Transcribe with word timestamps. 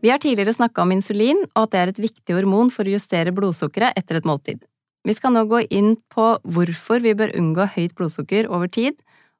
Vi 0.00 0.10
har 0.12 0.20
tidligere 0.22 0.54
snakka 0.54 0.84
om 0.84 0.92
insulin, 0.94 1.40
og 1.56 1.64
at 1.66 1.72
det 1.72 1.80
er 1.80 1.92
et 1.92 2.02
viktig 2.04 2.36
hormon 2.36 2.70
for 2.70 2.86
å 2.86 2.94
justere 2.94 3.34
blodsukkeret 3.34 3.98
etter 3.98 4.20
et 4.20 4.28
måltid. 4.28 4.62
Vi 5.06 5.14
skal 5.16 5.34
nå 5.34 5.44
gå 5.50 5.64
inn 5.74 5.96
på 6.12 6.30
hvorfor 6.44 7.02
vi 7.02 7.16
bør 7.18 7.34
unngå 7.38 7.66
høyt 7.74 7.96
blodsukker 7.98 8.50
over 8.50 8.70
tid, 8.70 8.98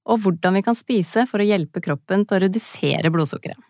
og 0.09 0.23
hvordan 0.25 0.57
vi 0.59 0.65
kan 0.65 0.79
spise 0.79 1.27
for 1.29 1.43
å 1.43 1.47
hjelpe 1.47 1.83
kroppen 1.85 2.25
til 2.27 2.39
å 2.39 2.43
redusere 2.47 3.13
blodsukkeret. 3.13 3.61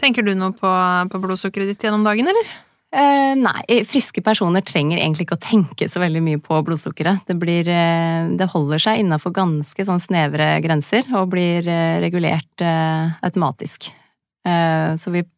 Tenker 0.00 0.24
du 0.24 0.32
noe 0.34 0.52
på, 0.56 0.70
på 1.12 1.20
blodsukkeret 1.22 1.72
ditt 1.72 1.86
gjennom 1.86 2.04
dagen, 2.04 2.28
eller? 2.28 2.52
Eh, 2.90 3.36
nei, 3.38 3.82
friske 3.86 4.18
personer 4.26 4.64
trenger 4.66 4.98
egentlig 4.98 5.28
ikke 5.28 5.36
å 5.36 5.44
tenke 5.44 5.86
så 5.88 6.00
veldig 6.02 6.22
mye 6.26 6.40
på 6.42 6.58
blodsukkeret. 6.66 7.22
Det, 7.28 7.36
blir, 7.38 7.68
eh, 7.70 8.30
det 8.36 8.48
holder 8.50 8.82
seg 8.82 9.04
innafor 9.04 9.36
ganske 9.36 9.86
sånn 9.86 10.02
snevre 10.02 10.56
grenser 10.64 11.06
og 11.14 11.30
blir 11.36 11.68
eh, 11.70 12.00
regulert 12.02 12.64
eh, 12.66 13.12
automatisk. 13.22 13.92
Eh, 14.42 14.96
så 14.98 15.14
vi, 15.14 15.22
eh, 15.22 15.30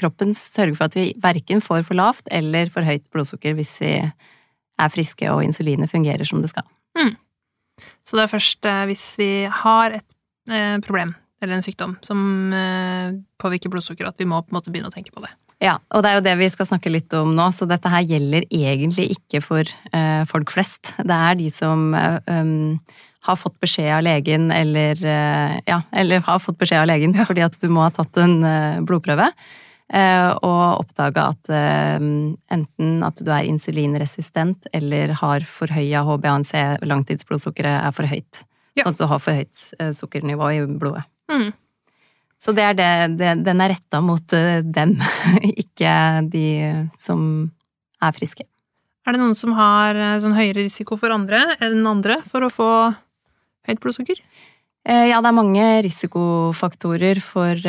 kroppen 0.00 0.34
sørger 0.36 0.76
for 0.76 0.88
at 0.88 0.98
vi 0.98 1.06
verken 1.22 1.62
får 1.64 1.86
for 1.88 1.98
lavt 1.98 2.28
eller 2.34 2.70
for 2.74 2.86
høyt 2.86 3.06
blodsukker 3.14 3.56
hvis 3.58 3.76
vi 3.84 3.94
er 3.98 4.92
friske 4.94 5.30
og 5.32 5.42
insulinet 5.46 5.90
fungerer 5.90 6.26
som 6.28 6.42
det 6.44 6.52
skal. 6.52 6.66
Mm. 6.98 7.16
Så 8.06 8.18
det 8.18 8.24
er 8.24 8.32
først 8.32 8.68
hvis 8.90 9.04
vi 9.20 9.32
har 9.50 9.98
et 9.98 10.14
problem 10.86 11.14
eller 11.42 11.58
en 11.58 11.62
sykdom 11.62 11.96
som 12.02 12.20
påvirker 13.38 13.70
blodsukker, 13.70 14.08
at 14.08 14.18
vi 14.18 14.26
må 14.26 14.40
på 14.42 14.50
en 14.50 14.58
måte 14.58 14.72
begynne 14.74 14.90
å 14.90 14.94
tenke 14.94 15.14
på 15.14 15.22
det. 15.22 15.30
Ja, 15.62 15.76
og 15.90 16.04
det 16.04 16.10
er 16.10 16.18
jo 16.18 16.24
det 16.26 16.36
vi 16.38 16.48
skal 16.50 16.68
snakke 16.68 16.90
litt 16.90 17.14
om 17.18 17.32
nå, 17.34 17.48
så 17.54 17.66
dette 17.66 17.90
her 17.90 18.06
gjelder 18.06 18.46
egentlig 18.46 19.08
ikke 19.16 19.42
for 19.42 19.70
folk 20.30 20.54
flest. 20.54 20.94
Det 20.98 21.14
er 21.14 21.38
de 21.38 21.48
som 21.50 21.90
um, 21.94 22.76
har 23.26 23.38
fått 23.38 23.56
beskjed 23.62 23.90
av 23.96 24.04
legen, 24.06 24.52
eller 24.54 25.02
ja, 25.66 25.80
eller 25.90 26.22
har 26.26 26.42
fått 26.42 26.60
beskjed 26.62 26.84
av 26.84 26.90
legen 26.90 27.16
ja. 27.18 27.26
fordi 27.26 27.42
at 27.46 27.58
du 27.58 27.66
må 27.74 27.82
ha 27.84 27.90
tatt 27.94 28.22
en 28.22 28.38
blodprøve. 28.86 29.32
Og 29.88 30.82
oppdaga 30.82 31.30
at 31.32 31.48
enten 32.52 33.04
at 33.06 33.22
du 33.24 33.30
er 33.32 33.46
insulinresistent 33.48 34.66
eller 34.76 35.14
har 35.16 35.46
forhøya 35.48 36.02
HbA1c, 36.04 36.84
langtidsblodsukkeret 36.84 37.86
er 37.86 37.94
for 37.96 38.10
høyt. 38.10 38.42
Ja. 38.76 38.84
Sånn 38.84 38.92
at 38.92 39.00
du 39.00 39.06
har 39.08 39.22
for 39.24 39.40
høyt 39.40 39.62
sukkernivå 39.96 40.50
i 40.58 40.60
blodet. 40.68 41.06
Mm. 41.32 41.48
Så 42.38 42.54
det 42.54 42.64
er 42.64 42.76
det, 42.78 42.90
det 43.18 43.32
den 43.46 43.62
er 43.62 43.74
retta 43.74 44.00
mot 44.04 44.34
eh, 44.36 44.60
dem, 44.62 44.94
ikke 45.64 45.94
de 46.30 46.46
som 47.02 47.22
er 48.02 48.14
friske. 48.14 48.46
Er 49.06 49.16
det 49.16 49.22
noen 49.22 49.36
som 49.38 49.56
har 49.58 49.98
eh, 49.98 50.18
sånn 50.22 50.36
høyere 50.38 50.62
risiko 50.62 50.98
for 51.00 51.14
andre 51.14 51.42
enn 51.64 51.82
andre 51.88 52.20
for 52.30 52.46
å 52.46 52.52
få 52.52 52.70
høyt 53.68 53.82
blodsukker? 53.82 54.22
Eh, 54.88 55.06
ja, 55.10 55.20
det 55.20 55.28
er 55.28 55.36
mange 55.36 55.64
risikofaktorer 55.84 57.20
for, 57.20 57.68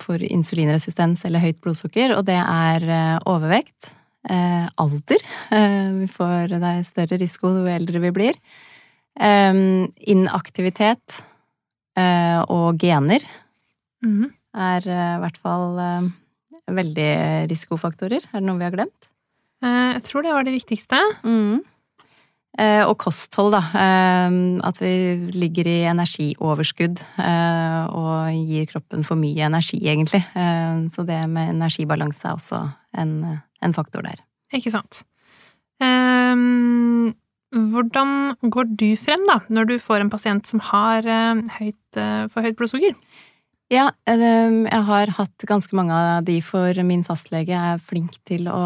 for 0.00 0.24
insulinresistens 0.24 1.24
eller 1.28 1.44
høyt 1.44 1.60
blodsukker, 1.64 2.16
og 2.16 2.24
det 2.28 2.38
er 2.40 2.86
overvekt, 3.28 3.92
alder 4.28 5.22
Vi 6.00 6.08
får, 6.10 6.48
Det 6.56 6.70
er 6.70 6.82
større 6.84 7.18
risiko 7.20 7.52
jo 7.54 7.68
eldre 7.70 8.00
vi 8.02 8.10
blir. 8.12 8.40
Inaktivitet 10.14 11.20
og 12.48 12.80
gener 12.82 13.24
Mm. 14.04 14.28
Er 14.54 14.84
i 14.86 15.20
hvert 15.22 15.38
fall 15.42 15.78
veldig 16.70 17.08
risikofaktorer. 17.50 18.22
Er 18.30 18.38
det 18.38 18.46
noe 18.46 18.60
vi 18.60 18.66
har 18.68 18.76
glemt? 18.76 19.08
Jeg 19.64 20.04
tror 20.06 20.22
det 20.22 20.34
var 20.36 20.46
det 20.46 20.54
viktigste. 20.54 21.00
Mm. 21.26 21.64
Og 22.58 22.96
kosthold, 22.98 23.52
da. 23.54 23.60
at 24.66 24.80
vi 24.82 24.90
ligger 25.30 25.68
i 25.70 25.76
energioverskudd 25.86 26.98
og 27.22 28.40
gir 28.48 28.66
kroppen 28.72 29.04
for 29.06 29.20
mye 29.20 29.46
energi, 29.46 29.78
egentlig. 29.86 30.24
så 30.90 31.04
det 31.06 31.20
med 31.30 31.52
energibalanse 31.52 32.26
er 32.26 32.34
også 32.34 32.58
en, 32.98 33.14
en 33.62 33.76
faktor 33.76 34.02
der. 34.02 34.18
Ikke 34.58 34.72
sant. 34.74 35.04
Um, 35.78 37.14
hvordan 37.54 38.34
går 38.42 38.74
du 38.74 38.90
frem, 38.98 39.22
da, 39.30 39.38
når 39.54 39.70
du 39.70 39.78
får 39.78 40.02
en 40.02 40.10
pasient 40.10 40.50
som 40.50 40.58
har 40.72 41.06
høyt, 41.60 42.02
for 42.34 42.42
høyt 42.42 42.58
blodsukker? 42.58 42.98
Ja, 43.68 43.90
jeg 44.08 44.84
har 44.88 45.10
hatt 45.18 45.44
ganske 45.48 45.76
mange 45.76 45.92
av 45.92 46.22
de, 46.24 46.38
for 46.40 46.72
min 46.88 47.02
fastlege 47.04 47.52
er 47.52 47.82
flink 47.84 48.16
til 48.28 48.48
å 48.48 48.62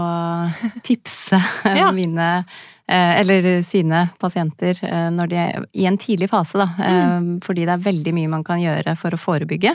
tipse 0.86 1.41
ja. 1.66 1.91
mine 1.94 2.28
eh, 2.44 2.60
eller 2.88 3.62
sine 3.62 4.06
pasienter 4.20 4.78
eh, 4.84 5.10
når 5.15 5.31
de 5.31 5.44
i 5.78 5.87
en 5.88 5.98
tidlig 6.00 6.31
fase, 6.32 6.59
da. 6.60 6.66
Mm. 6.78 7.28
Fordi 7.44 7.66
det 7.69 7.76
er 7.76 7.87
veldig 7.87 8.16
mye 8.16 8.32
man 8.32 8.44
kan 8.47 8.60
gjøre 8.62 8.97
for 9.00 9.15
å 9.15 9.20
forebygge. 9.20 9.72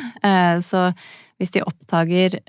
Så 0.66 0.90
hvis 1.38 1.54
de 1.54 1.64
oppdager 1.66 2.40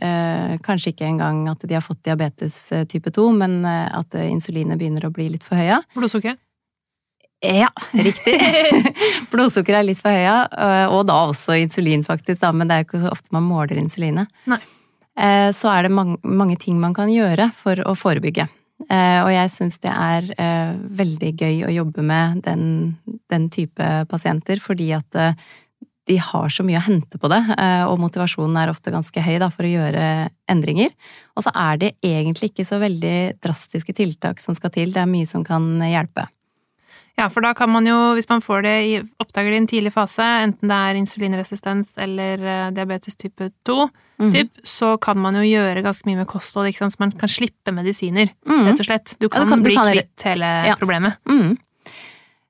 kanskje 0.64 0.94
ikke 0.94 1.06
engang 1.06 1.44
at 1.52 1.62
de 1.68 1.76
har 1.76 1.84
fått 1.84 2.02
diabetes 2.08 2.56
type 2.88 3.12
2, 3.14 3.30
men 3.38 3.60
at 3.68 4.16
insulinet 4.24 4.80
begynner 4.80 5.08
å 5.08 5.14
bli 5.14 5.28
litt 5.34 5.46
for 5.46 5.60
høya 5.60 5.82
Blodsukker? 5.96 6.38
Ja, 7.40 7.68
riktig. 7.92 8.40
Blodsukkeret 9.30 9.82
er 9.82 9.86
litt 9.86 10.02
for 10.02 10.14
høya, 10.14 10.40
eh, 10.50 10.86
og 10.90 11.06
da 11.10 11.20
også 11.30 11.58
insulin, 11.60 12.02
faktisk, 12.06 12.40
da, 12.42 12.52
men 12.52 12.68
det 12.68 12.74
er 12.74 12.82
jo 12.82 12.88
ikke 12.88 13.04
så 13.04 13.14
ofte 13.14 13.34
man 13.34 13.46
måler 13.46 13.78
insulinet. 13.78 14.30
Nei. 14.50 14.60
Eh, 15.18 15.50
så 15.54 15.70
er 15.72 15.86
det 15.86 15.94
mange, 15.94 16.18
mange, 16.22 16.58
ting 16.58 16.78
man 16.82 16.94
kan 16.94 17.10
gjøre 17.10 17.50
for 17.58 17.78
å 17.86 17.94
forebygge. 17.98 18.48
Eh, 18.86 19.20
og 19.24 19.30
jeg 19.34 19.50
syns 19.50 19.80
det 19.82 19.90
er 19.90 20.28
veldig 21.00 21.32
gøy 21.34 21.64
å 21.66 21.72
jobbe 21.80 22.04
med 22.06 22.44
den, 22.46 22.62
den 23.32 23.48
type 23.50 23.88
pasienter, 24.10 24.62
fordi 24.62 24.92
at 24.96 25.22
de 26.08 26.16
har 26.24 26.48
så 26.48 26.64
mye 26.64 26.78
å 26.78 26.86
hente 26.86 27.18
på 27.20 27.28
det, 27.28 27.42
og 27.84 27.98
motivasjonen 28.00 28.56
er 28.56 28.70
ofte 28.72 28.88
ganske 28.94 29.20
høy 29.20 29.34
da, 29.42 29.50
for 29.52 29.66
å 29.68 29.72
gjøre 29.74 30.04
endringer. 30.48 30.94
Og 31.36 31.44
så 31.44 31.52
er 31.52 31.82
det 31.82 31.90
egentlig 32.00 32.48
ikke 32.48 32.64
så 32.64 32.78
veldig 32.80 33.36
drastiske 33.44 33.92
tiltak 33.92 34.40
som 34.40 34.56
skal 34.56 34.72
til, 34.72 34.94
det 34.94 35.02
er 35.02 35.10
mye 35.10 35.28
som 35.28 35.44
kan 35.44 35.68
hjelpe. 35.84 36.24
Ja, 37.18 37.26
for 37.34 37.42
da 37.42 37.50
kan 37.56 37.70
man 37.72 37.86
jo, 37.88 37.96
hvis 38.14 38.28
man 38.30 38.42
får 38.44 38.62
det 38.62 38.74
i, 38.86 38.98
oppdager 39.18 39.50
det 39.50 39.56
i 39.56 39.60
en 39.64 39.70
tidlig 39.70 39.90
fase, 39.94 40.22
enten 40.44 40.70
det 40.70 40.76
er 40.76 40.98
insulinresistens 41.00 41.96
eller 41.98 42.44
uh, 42.44 42.68
diabetes 42.74 43.18
type 43.18 43.48
2, 43.66 43.78
mm. 44.22 44.28
typ, 44.36 44.60
så 44.62 44.92
kan 45.02 45.18
man 45.18 45.40
jo 45.40 45.42
gjøre 45.42 45.82
ganske 45.82 46.06
mye 46.06 46.20
med 46.20 46.28
kosthold, 46.30 46.70
ikke 46.70 46.84
sant, 46.84 46.94
så 46.94 47.02
man 47.02 47.14
kan 47.18 47.32
slippe 47.32 47.74
medisiner, 47.74 48.30
mm. 48.46 48.68
rett 48.68 48.84
og 48.84 48.90
slett. 48.90 49.16
Du 49.18 49.26
kan, 49.26 49.42
ja, 49.42 49.48
du 49.48 49.54
kan 49.56 49.66
bli 49.66 49.74
du 49.74 49.80
kan, 49.80 49.90
kvitt 49.96 50.28
hele 50.30 50.52
ja. 50.70 50.78
problemet. 50.78 51.18
Mm. 51.26 51.56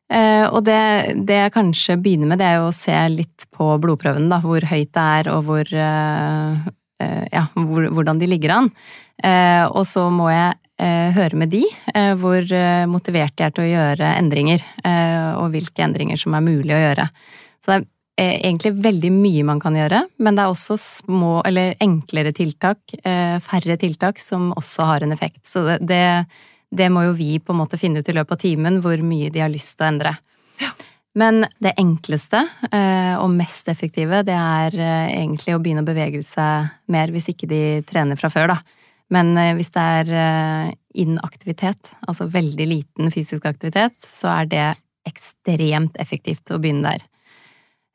Uh, 0.08 0.46
og 0.52 0.60
det, 0.68 0.80
det, 1.28 1.42
jeg 1.46 1.56
kanskje 1.56 1.96
begynner 2.04 2.34
med, 2.34 2.40
det 2.42 2.50
er 2.50 2.60
jo 2.60 2.68
å 2.68 2.76
se 2.76 2.96
litt 3.12 3.48
på 3.56 3.72
blodprøvene, 3.80 4.28
da, 4.28 4.42
hvor 4.44 4.68
høyt 4.68 4.92
det 4.92 5.10
er, 5.16 5.32
og 5.32 5.48
hvor 5.48 5.72
uh, 5.72 6.68
ja, 7.32 7.48
hvor, 7.54 7.88
hvordan 7.94 8.20
de 8.20 8.28
ligger 8.28 8.56
an. 8.56 8.72
Og 9.18 9.82
så 9.88 10.04
må 10.14 10.28
jeg 10.30 10.54
Eh, 10.78 11.10
høre 11.10 11.34
med 11.34 11.50
de 11.50 11.64
eh, 11.90 12.12
hvor 12.20 12.38
eh, 12.38 12.84
motivert 12.86 13.34
de 13.34 13.42
er 13.42 13.54
til 13.54 13.64
å 13.64 13.70
gjøre 13.72 14.12
endringer, 14.14 14.62
og 15.38 15.50
hvilke 15.50 15.82
endringer 15.82 16.20
som 16.20 16.36
er 16.38 16.44
mulig 16.44 16.76
å 16.76 16.78
gjøre. 16.78 17.06
Så 17.58 17.72
det 17.72 17.78
er 18.22 18.36
egentlig 18.36 18.72
veldig 18.84 19.10
mye 19.14 19.46
man 19.48 19.62
kan 19.62 19.74
gjøre, 19.78 20.04
men 20.22 20.38
det 20.38 20.44
er 20.44 20.52
også 20.52 20.76
små 20.78 21.32
eller 21.46 21.74
enklere 21.82 22.32
tiltak, 22.34 22.94
færre 23.42 23.76
tiltak, 23.78 24.18
som 24.22 24.52
også 24.58 24.86
har 24.88 25.06
en 25.06 25.14
effekt. 25.14 25.44
Så 25.46 25.64
det, 25.66 25.76
det, 25.90 26.00
det 26.74 26.88
må 26.94 27.04
jo 27.08 27.16
vi 27.18 27.36
på 27.42 27.54
en 27.54 27.60
måte 27.60 27.78
finne 27.78 28.02
ut 28.02 28.10
i 28.10 28.16
løpet 28.16 28.38
av 28.38 28.42
timen, 28.42 28.80
hvor 28.82 29.02
mye 29.06 29.30
de 29.34 29.42
har 29.42 29.52
lyst 29.52 29.76
til 29.76 29.86
å 29.86 29.90
endre. 29.92 30.14
Ja. 30.62 30.72
Men 31.18 31.44
det 31.62 31.76
enkleste 31.78 32.44
og 33.18 33.30
mest 33.34 33.70
effektive, 33.70 34.24
det 34.26 34.34
er 34.34 34.74
egentlig 34.78 35.54
å 35.54 35.62
begynne 35.62 35.86
å 35.86 35.90
bevege 35.90 36.22
seg 36.26 36.70
mer 36.90 37.14
hvis 37.14 37.30
ikke 37.34 37.50
de 37.50 37.62
trener 37.86 38.18
fra 38.18 38.30
før, 38.34 38.54
da. 38.54 38.77
Men 39.14 39.32
eh, 39.40 39.54
hvis 39.56 39.72
det 39.74 39.84
er 40.00 40.10
eh, 40.22 40.72
inaktivitet, 41.04 41.92
altså 42.08 42.28
veldig 42.32 42.66
liten 42.68 43.12
fysisk 43.14 43.46
aktivitet, 43.48 43.96
så 44.04 44.32
er 44.40 44.50
det 44.50 44.66
ekstremt 45.08 45.96
effektivt 46.00 46.52
å 46.52 46.60
begynne 46.60 46.92
der. 46.92 47.06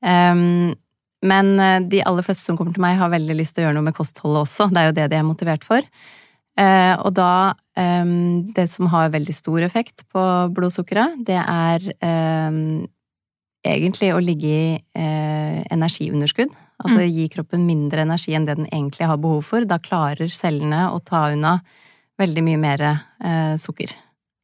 Ehm, 0.10 0.74
men 1.24 1.54
eh, 1.62 1.80
de 1.92 2.02
aller 2.08 2.26
fleste 2.26 2.48
som 2.48 2.58
kommer 2.58 2.74
til 2.76 2.84
meg, 2.86 2.98
har 3.00 3.14
veldig 3.14 3.38
lyst 3.38 3.56
til 3.56 3.64
å 3.64 3.68
gjøre 3.68 3.78
noe 3.78 3.90
med 3.92 3.98
kostholdet 3.98 4.48
også. 4.48 4.70
Det 4.74 4.82
er 4.82 4.90
jo 4.90 4.98
det 5.00 5.08
de 5.14 5.22
er 5.22 5.28
motivert 5.28 5.68
for. 5.68 5.94
Og 6.54 7.08
da 7.18 7.56
ehm, 7.82 8.44
Det 8.54 8.68
som 8.70 8.86
har 8.92 9.08
veldig 9.10 9.34
stor 9.34 9.64
effekt 9.66 10.04
på 10.14 10.24
blodsukkeret, 10.54 11.24
det 11.26 11.40
er 11.40 11.88
ehm, 12.06 12.84
egentlig 13.66 14.12
å 14.14 14.22
ligge 14.22 14.52
i 14.54 15.08
energiunderskudd. 15.74 16.54
Altså 16.84 17.00
Mm. 17.00 17.14
gi 17.16 17.28
kroppen 17.30 17.66
mindre 17.66 18.02
energi 18.04 18.34
enn 18.36 18.46
det 18.46 18.58
den 18.60 18.68
egentlig 18.68 19.08
har 19.08 19.18
behov 19.18 19.44
for. 19.48 19.66
Da 19.66 19.80
klarer 19.80 20.28
cellene 20.30 20.90
å 20.92 21.00
ta 21.04 21.30
unna 21.32 21.62
veldig 22.20 22.44
mye 22.44 22.60
mer 22.60 22.82
eh, 22.82 23.56
sukker. 23.58 23.94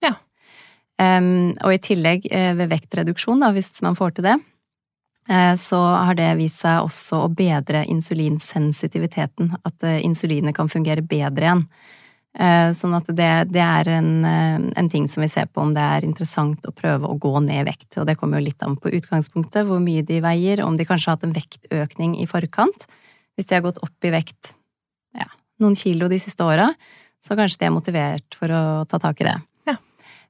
Ja. 0.01 0.15
Um, 0.99 1.55
og 1.63 1.73
i 1.73 1.81
tillegg 1.83 2.25
eh, 2.31 2.53
ved 2.55 2.71
vektreduksjon, 2.71 3.39
da, 3.39 3.51
hvis 3.51 3.81
man 3.85 3.95
får 3.95 4.15
til 4.15 4.23
det, 4.29 4.37
eh, 5.29 5.53
så 5.55 5.79
har 6.05 6.15
det 6.15 6.31
vist 6.39 6.63
seg 6.63 6.81
også 6.83 7.23
å 7.25 7.31
bedre 7.31 7.85
insulinsensitiviteten. 7.85 9.53
At 9.65 9.83
eh, 9.83 10.01
insulinet 10.03 10.55
kan 10.55 10.71
fungere 10.71 11.05
bedre 11.05 11.45
igjen. 11.45 11.65
Eh, 12.37 12.69
Sånn 12.77 12.93
at 12.93 13.07
det, 13.09 13.29
det 13.49 13.63
er 13.63 13.89
en, 13.95 14.11
eh, 14.27 14.59
en 14.77 14.89
ting 14.91 15.07
som 15.09 15.23
vi 15.25 15.31
ser 15.31 15.49
på 15.49 15.63
om 15.63 15.73
det 15.73 15.81
er 15.81 16.05
interessant 16.05 16.67
å 16.69 16.75
prøve 16.75 17.09
å 17.09 17.17
gå 17.17 17.33
ned 17.41 17.63
i 17.63 17.67
vekt. 17.71 17.97
Og 17.97 18.05
det 18.09 18.19
kommer 18.19 18.39
jo 18.39 18.47
litt 18.49 18.65
an 18.65 18.77
på 18.77 18.93
utgangspunktet, 18.99 19.65
hvor 19.65 19.81
mye 19.83 20.05
de 20.05 20.21
veier, 20.23 20.63
om 20.65 20.77
de 20.77 20.85
kanskje 20.87 21.09
har 21.09 21.17
hatt 21.17 21.27
en 21.27 21.35
vektøkning 21.35 22.19
i 22.21 22.29
forkant. 22.29 22.85
Hvis 23.33 23.49
de 23.49 23.57
har 23.57 23.65
gått 23.65 23.81
opp 23.81 24.05
i 24.05 24.13
vekt 24.13 24.53
ja, 25.17 25.29
noen 25.63 25.77
kilo 25.79 26.09
de 26.11 26.21
siste 26.21 26.45
åra, 26.45 26.69
så 27.19 27.35
kanskje 27.39 27.63
de 27.63 27.69
er 27.69 27.75
motivert 27.75 28.37
for 28.37 28.53
å 28.53 28.63
ta 28.87 29.01
tak 29.01 29.23
i 29.23 29.31
det. 29.31 29.35
Ja. 29.67 29.79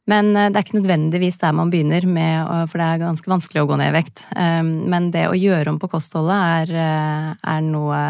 Men 0.10 0.32
eh, 0.32 0.48
det 0.50 0.56
er 0.56 0.70
ikke 0.70 0.80
nødvendigvis 0.80 1.42
der 1.44 1.54
man 1.60 1.70
begynner 1.74 2.08
med, 2.08 2.70
for 2.72 2.80
det 2.80 2.88
er 2.90 3.04
ganske 3.04 3.36
vanskelig 3.36 3.66
å 3.66 3.70
gå 3.74 3.78
ned 3.82 3.92
i 3.92 3.98
vekt. 4.00 4.24
Men 4.40 5.12
det 5.12 5.28
å 5.28 5.38
gjøre 5.38 5.76
om 5.76 5.84
på 5.84 5.92
kostholdet 5.92 6.72
er, 6.72 7.34
er 7.44 7.66
noe 7.66 8.04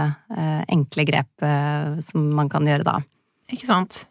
enkle 0.70 1.10
grep 1.10 1.50
som 2.06 2.36
man 2.38 2.52
kan 2.54 2.70
gjøre 2.70 2.86
da. 2.86 3.02
Ikke 3.54 3.68
sant? 3.70 4.04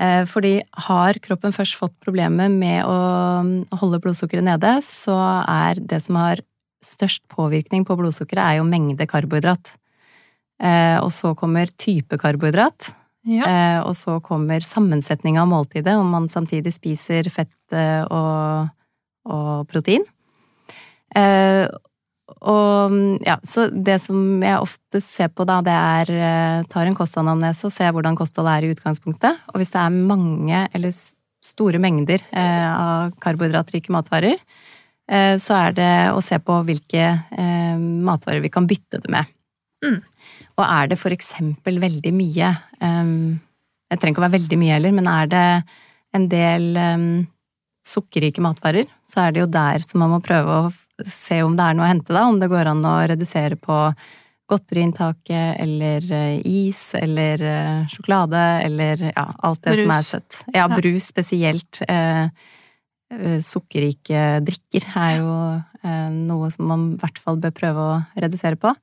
Eh, 0.00 0.24
Fordi 0.28 0.60
har 0.86 1.18
kroppen 1.20 1.52
først 1.52 1.76
fått 1.76 1.96
problemer 2.00 2.48
med 2.52 2.84
å 2.88 3.76
holde 3.80 4.00
blodsukkeret 4.00 4.46
nede, 4.46 4.78
så 4.86 5.16
er 5.44 5.80
det 5.80 6.02
som 6.06 6.16
har 6.16 6.40
størst 6.84 7.26
påvirkning 7.28 7.84
på 7.84 7.96
blodsukkeret, 7.98 8.40
er 8.40 8.56
jo 8.60 8.64
mengde 8.64 9.04
karbohydrat. 9.06 9.74
Eh, 10.60 10.96
Og 11.00 11.10
så 11.12 11.34
kommer 11.36 11.66
type 11.76 12.16
karbohydrat, 12.16 12.92
Ja. 13.26 13.44
eh, 13.44 13.80
og 13.84 13.92
så 13.94 14.20
kommer 14.22 14.60
sammensetning 14.60 15.38
av 15.38 15.48
måltidet, 15.48 15.92
om 15.98 16.08
man 16.10 16.28
samtidig 16.28 16.72
spiser 16.72 17.28
fett 17.30 17.48
og, 18.10 18.70
og 19.26 19.68
protein. 19.68 20.02
Og 22.40 22.94
ja, 23.26 23.36
så 23.44 23.66
det 23.70 23.98
som 24.04 24.40
jeg 24.44 24.62
ofte 24.62 25.00
ser 25.04 25.30
på 25.34 25.44
da, 25.48 25.60
det 25.64 25.74
er 25.76 26.12
eh, 26.14 26.66
tar 26.70 26.88
en 26.88 26.96
kostanamnese 26.96 27.66
og 27.68 27.74
ser 27.74 27.92
hvordan 27.94 28.18
kostholdet 28.18 28.54
er 28.54 28.66
i 28.66 28.74
utgangspunktet. 28.74 29.42
Og 29.52 29.60
hvis 29.60 29.72
det 29.74 29.80
er 29.82 29.98
mange 30.12 30.62
eller 30.76 30.94
store 31.44 31.80
mengder 31.82 32.22
eh, 32.30 32.68
av 32.70 33.12
karbohydratrike 33.22 33.92
matvarer, 33.92 34.40
eh, 35.10 35.34
så 35.40 35.58
er 35.58 35.76
det 35.76 35.92
å 36.14 36.22
se 36.24 36.38
på 36.40 36.60
hvilke 36.68 37.04
eh, 37.10 37.76
matvarer 37.80 38.44
vi 38.44 38.52
kan 38.52 38.68
bytte 38.70 39.02
det 39.02 39.12
med. 39.12 39.28
Mm. 39.84 40.00
Og 40.60 40.64
er 40.66 40.90
det 40.90 41.00
for 41.00 41.14
eksempel 41.14 41.78
veldig 41.80 42.10
mye 42.12 42.48
eh, 42.52 43.12
Jeg 43.88 43.98
trenger 43.98 44.12
ikke 44.12 44.20
å 44.20 44.26
være 44.26 44.36
veldig 44.36 44.58
mye 44.60 44.74
heller, 44.76 44.96
men 44.96 45.08
er 45.10 45.30
det 45.32 45.46
en 46.16 46.26
del 46.30 46.70
eh, 46.76 47.08
sukkerrike 47.86 48.44
matvarer, 48.44 48.88
så 49.08 49.26
er 49.26 49.34
det 49.34 49.44
jo 49.44 49.50
der 49.50 49.82
som 49.86 50.04
man 50.04 50.12
må 50.14 50.20
prøve 50.24 50.56
å 50.56 50.70
se 51.08 51.42
om 51.46 51.56
det 51.56 51.66
er 51.66 51.76
noe 51.76 51.86
å 51.86 51.92
hente, 51.92 52.14
da. 52.14 52.26
Om 52.28 52.40
det 52.42 52.50
går 52.52 52.70
an 52.72 52.84
å 52.88 52.96
redusere 53.10 53.58
på 53.60 53.78
godteriinntaket, 54.50 55.60
eller 55.62 56.06
eh, 56.12 56.40
is, 56.46 56.90
eller 56.98 57.42
eh, 57.46 57.90
sjokolade, 57.90 58.40
eller 58.66 59.04
ja, 59.12 59.26
alt 59.46 59.62
det 59.66 59.76
som 59.82 59.92
er 59.94 60.06
søtt. 60.06 60.40
Ja, 60.56 60.66
brus 60.72 61.06
spesielt. 61.12 61.82
Eh, 61.86 62.24
eh, 63.14 63.38
sukkerrike 63.44 64.40
drikker 64.46 64.88
er 64.90 65.14
jo 65.20 65.36
eh, 65.84 66.08
noe 66.16 66.50
som 66.54 66.70
man 66.72 66.88
i 66.94 67.00
hvert 67.02 67.22
fall 67.22 67.38
bør 67.42 67.54
prøve 67.62 67.86
å 67.86 68.00
redusere 68.18 68.58
på. 68.60 68.74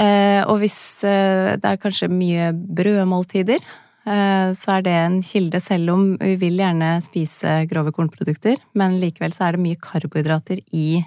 Eh, 0.00 0.40
og 0.46 0.62
hvis 0.62 0.78
det 1.02 1.68
er 1.68 1.80
kanskje 1.82 2.08
mye 2.12 2.52
brødmåltider, 2.54 3.60
så 4.02 4.72
er 4.74 4.82
det 4.82 4.92
en 4.98 5.20
kilde, 5.22 5.60
selv 5.62 5.92
om 5.92 6.06
vi 6.18 6.32
vil 6.40 6.56
gjerne 6.58 6.96
spise 7.04 7.60
grove 7.70 7.92
kornprodukter, 7.94 8.56
men 8.78 8.96
likevel 8.98 9.34
så 9.34 9.46
er 9.46 9.54
det 9.54 9.62
mye 9.62 9.78
karbohydrater 9.78 10.58
i 10.74 11.02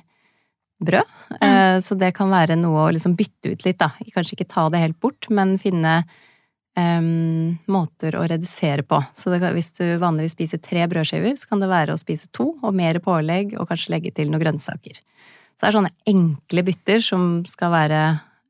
brød. 0.79 1.11
Mm. 1.41 1.81
Så 1.83 1.97
det 1.99 2.13
kan 2.15 2.31
være 2.31 2.55
noe 2.59 2.85
å 2.85 2.93
liksom 2.95 3.17
bytte 3.19 3.51
ut 3.51 3.65
litt, 3.67 3.79
da. 3.81 3.91
Kanskje 4.15 4.37
ikke 4.37 4.47
ta 4.53 4.69
det 4.71 4.83
helt 4.83 4.99
bort, 5.03 5.27
men 5.27 5.57
finne 5.59 5.97
um, 6.75 7.55
måter 7.71 8.17
å 8.19 8.25
redusere 8.27 8.85
på. 8.87 8.99
Så 9.15 9.31
det, 9.33 9.41
hvis 9.55 9.71
du 9.77 9.85
vanligvis 10.01 10.35
spiser 10.35 10.61
tre 10.63 10.85
brødskiver, 10.91 11.35
så 11.39 11.51
kan 11.51 11.63
det 11.63 11.71
være 11.71 11.95
å 11.95 12.01
spise 12.01 12.29
to, 12.35 12.51
og 12.61 12.75
mer 12.75 12.99
pålegg, 13.03 13.55
og 13.59 13.69
kanskje 13.71 13.95
legge 13.95 14.13
til 14.15 14.31
noen 14.31 14.43
grønnsaker. 14.43 14.99
Så 15.55 15.63
det 15.63 15.69
er 15.69 15.77
sånne 15.77 15.95
enkle 16.11 16.65
bytter 16.67 17.03
som 17.03 17.27
skal 17.47 17.71
være 17.71 18.01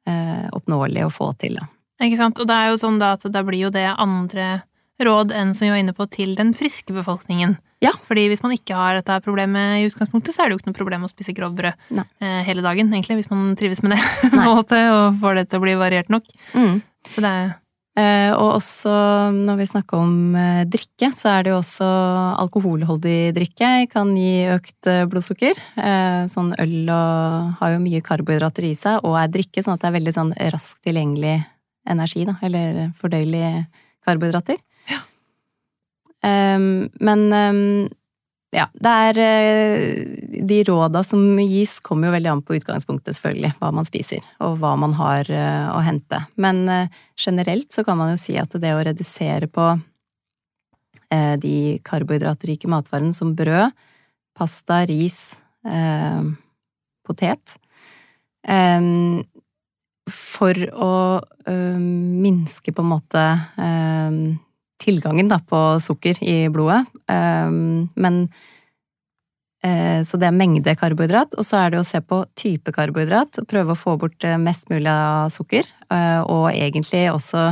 eh, 0.09 0.45
oppnåelige 0.57 1.09
å 1.09 1.13
få 1.13 1.31
til, 1.41 1.59
da. 1.62 1.69
Ikke 2.03 2.19
sant? 2.19 2.39
Og 2.42 2.47
det 2.50 2.56
er 2.56 2.71
jo 2.71 2.80
sånn 2.81 3.00
da 3.01 3.13
at 3.15 3.27
da 3.31 3.44
blir 3.45 3.68
jo 3.68 3.74
det 3.74 3.88
andre 3.94 4.65
råd 5.03 5.33
enn 5.36 5.53
som 5.56 5.68
vi 5.68 5.74
var 5.74 5.81
inne 5.83 5.95
på 5.95 6.07
til 6.12 6.36
den 6.38 6.53
friske 6.56 6.95
befolkningen. 6.95 7.57
Ja. 7.83 7.92
Fordi 8.07 8.27
hvis 8.31 8.42
man 8.44 8.56
ikke 8.56 8.77
har 8.77 8.97
dette 8.97 9.19
problemet 9.24 9.81
i 9.81 9.89
utgangspunktet, 9.89 10.33
så 10.36 10.44
er 10.44 10.50
det 10.50 10.56
jo 10.56 10.62
ikke 10.62 10.71
noe 10.71 10.80
problem 10.80 11.03
å 11.06 11.12
spise 11.12 11.36
grovbrød 11.36 12.00
eh, 12.00 12.42
hele 12.47 12.63
dagen, 12.65 12.92
egentlig, 12.94 13.19
hvis 13.19 13.31
man 13.31 13.51
trives 13.59 13.83
med 13.83 13.95
det 13.95 14.31
måte, 14.39 14.80
og 14.95 15.19
får 15.21 15.42
det 15.42 15.45
til 15.51 15.59
å 15.59 15.65
bli 15.68 15.75
variert 15.80 16.12
nok. 16.13 16.31
Så 17.12 17.24
det 17.24 17.31
er 17.31 17.53
Eh, 17.95 18.33
og 18.36 18.57
også 18.57 18.91
når 19.31 19.59
vi 19.62 19.65
snakker 19.69 20.01
om 20.03 20.36
eh, 20.36 20.65
drikke, 20.68 21.13
så 21.15 21.30
er 21.31 21.45
det 21.45 21.53
jo 21.53 21.62
også 21.62 21.88
alkoholholdig 22.44 23.31
drikke 23.38 23.69
kan 23.88 24.12
gi 24.19 24.50
økt 24.51 24.89
eh, 24.91 25.06
blodsukker. 25.07 25.62
Eh, 25.80 26.25
sånn 26.31 26.51
øl 26.59 26.91
og 26.91 27.56
har 27.62 27.75
jo 27.75 27.83
mye 27.86 28.03
karbohydrater 28.03 28.68
i 28.68 28.74
seg, 28.75 29.00
og 29.07 29.15
er 29.21 29.31
drikke, 29.31 29.63
sånn 29.63 29.77
at 29.77 29.86
det 29.86 29.91
er 29.91 29.95
veldig 29.95 30.15
sånn 30.18 30.33
raskt 30.51 30.83
tilgjengelig 30.83 31.38
energi, 31.90 32.26
da, 32.28 32.38
eller 32.46 32.90
fordøyelige 33.00 33.66
karbohydrater. 34.06 34.58
Ja. 34.90 35.04
Um, 36.26 36.90
men 37.04 37.28
um, 37.34 37.88
ja, 38.56 38.66
det 38.80 38.92
er 38.92 39.18
eh, 39.20 40.44
De 40.48 40.62
råda 40.68 41.02
som 41.04 41.24
gis, 41.42 41.80
kommer 41.84 42.08
jo 42.08 42.16
veldig 42.16 42.32
an 42.32 42.44
på 42.46 42.56
utgangspunktet, 42.56 43.18
selvfølgelig. 43.18 43.56
Hva 43.60 43.72
man 43.76 43.88
spiser, 43.88 44.24
og 44.44 44.60
hva 44.62 44.76
man 44.80 44.96
har 44.96 45.28
eh, 45.32 45.68
å 45.74 45.82
hente. 45.84 46.22
Men 46.40 46.64
eh, 46.72 47.02
generelt 47.20 47.76
så 47.76 47.84
kan 47.88 48.00
man 48.00 48.14
jo 48.14 48.22
si 48.22 48.38
at 48.40 48.56
det 48.62 48.76
å 48.76 48.84
redusere 48.86 49.52
på 49.52 49.76
de 51.16 51.78
karbohydratrike 51.86 52.68
matvarene 52.68 53.14
som 53.16 53.30
brød, 53.38 53.72
pasta, 54.36 54.82
ris, 54.90 55.38
potet 57.06 57.54
eh, 58.44 58.88
For 60.12 60.57
å 60.69 60.95
øh, 61.50 61.77
minske 61.79 62.74
på 62.75 62.83
en 62.83 62.91
måte 62.91 63.24
øh, 63.57 64.19
tilgangen 64.81 65.31
da, 65.31 65.39
på 65.41 65.62
sukker 65.81 66.19
i 66.21 66.43
blodet. 66.53 66.85
Øh, 67.12 67.88
men 67.95 68.27
Så 69.65 70.19
det 70.21 70.27
er 70.27 70.35
mengde 70.38 70.75
karbohydrat, 70.77 71.31
og 71.39 71.45
så 71.47 71.57
er 71.57 71.71
det 71.74 71.79
å 71.79 71.88
se 71.88 71.97
på 71.97 72.19
type 72.38 72.69
karbohydrat. 72.69 73.39
og 73.41 73.47
Prøve 73.50 73.74
å 73.74 73.79
få 73.79 73.95
bort 73.97 74.21
mest 74.38 74.69
mulig 74.69 74.91
av 74.91 75.31
sukker, 75.33 75.65
og 76.29 76.51
egentlig 76.51 77.07
også 77.09 77.47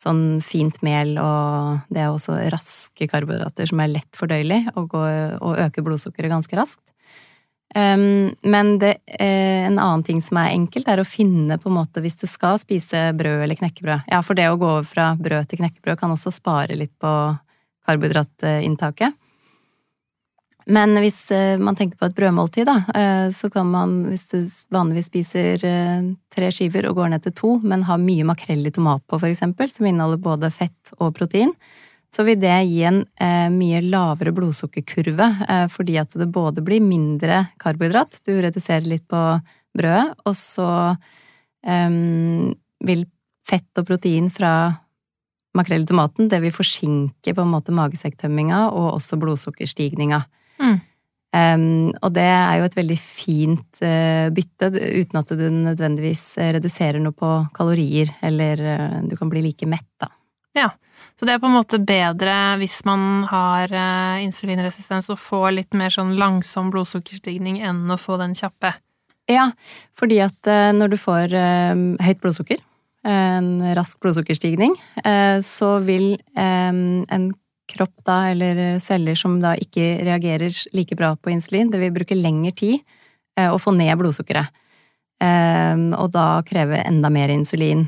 sånn 0.00 0.40
fint 0.40 0.78
mel 0.86 1.18
og 1.20 1.84
Det 1.92 2.00
er 2.00 2.08
også 2.08 2.38
raske 2.52 3.08
karbohydrater 3.10 3.68
som 3.68 3.82
er 3.84 3.92
lett 3.92 4.16
fordøyelig 4.16 4.62
og, 4.74 4.88
går, 4.94 5.36
og 5.44 5.60
øker 5.66 5.84
blodsukkeret 5.84 6.32
ganske 6.32 6.56
raskt. 6.56 6.84
Um, 7.70 8.34
men 8.42 8.78
det, 8.82 8.96
eh, 9.06 9.66
en 9.66 9.78
annen 9.78 10.02
ting 10.02 10.18
som 10.22 10.40
er 10.40 10.50
enkelt, 10.56 10.88
er 10.90 10.98
å 10.98 11.06
finne 11.06 11.54
på 11.58 11.70
en 11.70 11.76
måte 11.76 12.02
hvis 12.02 12.18
du 12.18 12.26
skal 12.26 12.58
spise 12.58 13.10
brød 13.14 13.44
eller 13.44 13.58
knekkebrød. 13.60 14.08
Ja, 14.10 14.18
for 14.26 14.34
det 14.34 14.48
å 14.50 14.58
gå 14.58 14.66
over 14.66 14.88
fra 14.88 15.12
brød 15.14 15.50
til 15.50 15.62
knekkebrød 15.62 16.00
kan 16.00 16.10
også 16.10 16.32
spare 16.34 16.74
litt 16.78 16.96
på 16.98 17.12
karbohydratinntaket. 17.86 19.14
Men 20.70 20.94
hvis 21.02 21.18
eh, 21.34 21.58
man 21.58 21.76
tenker 21.78 21.98
på 21.98 22.08
et 22.10 22.16
brødmåltid, 22.16 22.68
da, 22.68 22.76
eh, 22.94 23.28
så 23.34 23.50
kan 23.52 23.70
man, 23.70 23.94
hvis 24.10 24.26
du 24.30 24.38
vanligvis 24.74 25.08
spiser 25.08 25.64
eh, 25.66 26.10
tre 26.34 26.50
skiver 26.54 26.90
og 26.90 27.00
går 27.00 27.14
ned 27.14 27.24
til 27.24 27.34
to, 27.38 27.52
men 27.64 27.86
har 27.88 28.02
mye 28.02 28.26
makrell 28.28 28.66
i 28.68 28.74
tomat 28.74 29.02
på, 29.06 29.18
for 29.18 29.30
eksempel, 29.30 29.70
som 29.72 29.88
inneholder 29.88 30.20
både 30.22 30.52
fett 30.54 30.92
og 30.98 31.14
protein, 31.16 31.54
så 32.10 32.24
vil 32.26 32.40
det 32.42 32.56
gi 32.66 32.82
en 32.88 33.04
eh, 33.22 33.46
mye 33.54 33.80
lavere 33.86 34.32
blodsukkerkurve, 34.34 35.28
eh, 35.46 35.66
fordi 35.70 35.96
at 36.00 36.16
det 36.18 36.30
både 36.34 36.64
blir 36.66 36.82
mindre 36.82 37.44
karbohydrat, 37.62 38.18
du 38.26 38.34
reduserer 38.42 38.88
litt 38.90 39.06
på 39.10 39.22
brødet, 39.78 40.18
og 40.26 40.36
så 40.38 40.70
eh, 41.62 41.90
vil 42.86 43.06
fett 43.46 43.82
og 43.82 43.86
protein 43.88 44.30
fra 44.32 44.52
makrell 45.56 45.82
i 45.82 45.88
tomaten, 45.88 46.28
det 46.30 46.42
vil 46.44 46.54
forsinke 46.54 47.34
på 47.34 47.42
en 47.42 47.50
måte 47.50 47.74
magesekktømminga 47.74 48.68
og 48.70 48.94
også 48.98 49.18
blodsukkerstigninga. 49.22 50.22
Mm. 50.62 50.78
Um, 51.30 51.90
og 52.02 52.10
det 52.16 52.26
er 52.26 52.56
jo 52.58 52.66
et 52.66 52.74
veldig 52.74 52.96
fint 52.98 53.80
uh, 53.86 54.30
bytte, 54.34 54.70
uten 54.74 55.18
at 55.20 55.30
du 55.38 55.44
nødvendigvis 55.54 56.24
reduserer 56.56 56.98
noe 57.02 57.14
på 57.14 57.28
kalorier, 57.54 58.10
eller 58.26 58.62
uh, 58.66 58.96
du 59.06 59.14
kan 59.18 59.30
bli 59.30 59.44
like 59.44 59.68
mett, 59.70 59.86
da. 60.02 60.10
Så 61.20 61.26
det 61.28 61.34
er 61.34 61.40
på 61.42 61.50
en 61.50 61.58
måte 61.58 61.76
bedre 61.84 62.34
hvis 62.56 62.78
man 62.88 63.26
har 63.28 63.68
eh, 63.68 64.22
insulinresistens 64.24 65.10
og 65.12 65.18
får 65.20 65.50
litt 65.52 65.76
mer 65.76 65.92
sånn 65.92 66.14
langsom 66.16 66.70
blodsukkerstigning 66.72 67.58
enn 67.60 67.82
å 67.92 67.98
få 68.00 68.16
den 68.16 68.32
kjappe. 68.38 68.70
Ja, 69.28 69.50
fordi 70.00 70.22
at 70.24 70.48
eh, 70.48 70.70
når 70.72 70.94
du 70.94 70.96
får 70.96 71.34
eh, 71.36 71.82
høyt 72.06 72.22
blodsukker, 72.24 72.64
en 73.04 73.50
rask 73.76 73.96
blodsukkerstigning, 74.04 74.74
så 75.40 75.68
vil 75.80 76.18
en 76.36 77.22
kropp 77.72 78.02
da, 78.04 78.16
eller 78.28 78.58
celler 78.84 79.16
som 79.16 79.38
da 79.40 79.54
ikke 79.56 80.02
reagerer 80.04 80.52
like 80.76 80.98
bra 81.00 81.14
på 81.16 81.32
insulin, 81.32 81.70
det 81.72 81.80
vil 81.80 81.94
bruke 81.96 82.18
lengre 82.18 82.52
tid 82.60 82.76
å 83.40 83.56
få 83.56 83.72
ned 83.72 83.94
blodsukkeret. 84.02 84.52
Og 85.24 86.12
da 86.12 86.26
kreve 86.44 86.82
enda 86.82 87.08
mer 87.08 87.32
insulin. 87.32 87.86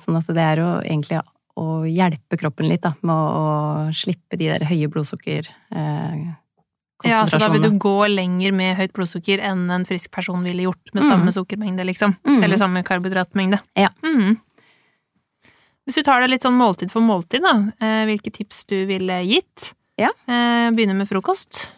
Sånn 0.00 0.16
at 0.22 0.32
det 0.32 0.46
er 0.46 0.64
jo 0.64 0.70
egentlig 0.86 1.20
å 1.60 1.80
hjelpe 1.88 2.38
kroppen 2.40 2.70
litt 2.70 2.84
da, 2.86 2.94
med 3.06 3.14
å 3.14 3.90
slippe 3.96 4.38
de 4.40 4.48
der 4.52 4.64
høye 4.68 4.88
blodsukker 4.92 5.50
ja, 7.06 7.22
så 7.28 7.38
da 7.40 7.48
vil 7.48 7.62
du 7.64 7.70
gå 7.80 7.96
lenger 8.10 8.52
med 8.52 8.76
høyt 8.76 8.92
blodsukker 8.96 9.40
enn 9.44 9.64
en 9.72 9.86
frisk 9.88 10.12
person 10.12 10.42
ville 10.44 10.66
gjort 10.66 10.92
med 10.92 11.04
samme 11.06 11.30
mm. 11.30 11.34
sukkermengde, 11.36 11.84
liksom. 11.88 12.12
Mm. 12.28 12.42
Eller 12.44 12.60
samme 12.60 12.82
karbohydratmengde. 12.84 13.60
Ja. 13.78 13.88
Mm. 14.04 14.36
Hvis 15.88 15.96
du 15.96 16.04
tar 16.04 16.20
det 16.20 16.30
litt 16.34 16.44
sånn 16.44 16.58
måltid 16.60 16.92
for 16.92 17.04
måltid, 17.04 17.44
da. 17.46 17.54
Eh, 17.80 18.02
hvilke 18.10 18.32
tips 18.34 18.66
du 18.70 18.76
ville 18.90 19.16
gitt? 19.24 19.72
Ja. 20.00 20.12
Eh, 20.28 20.68
begynner 20.76 20.98
med 20.98 21.08
frokost. 21.08 21.70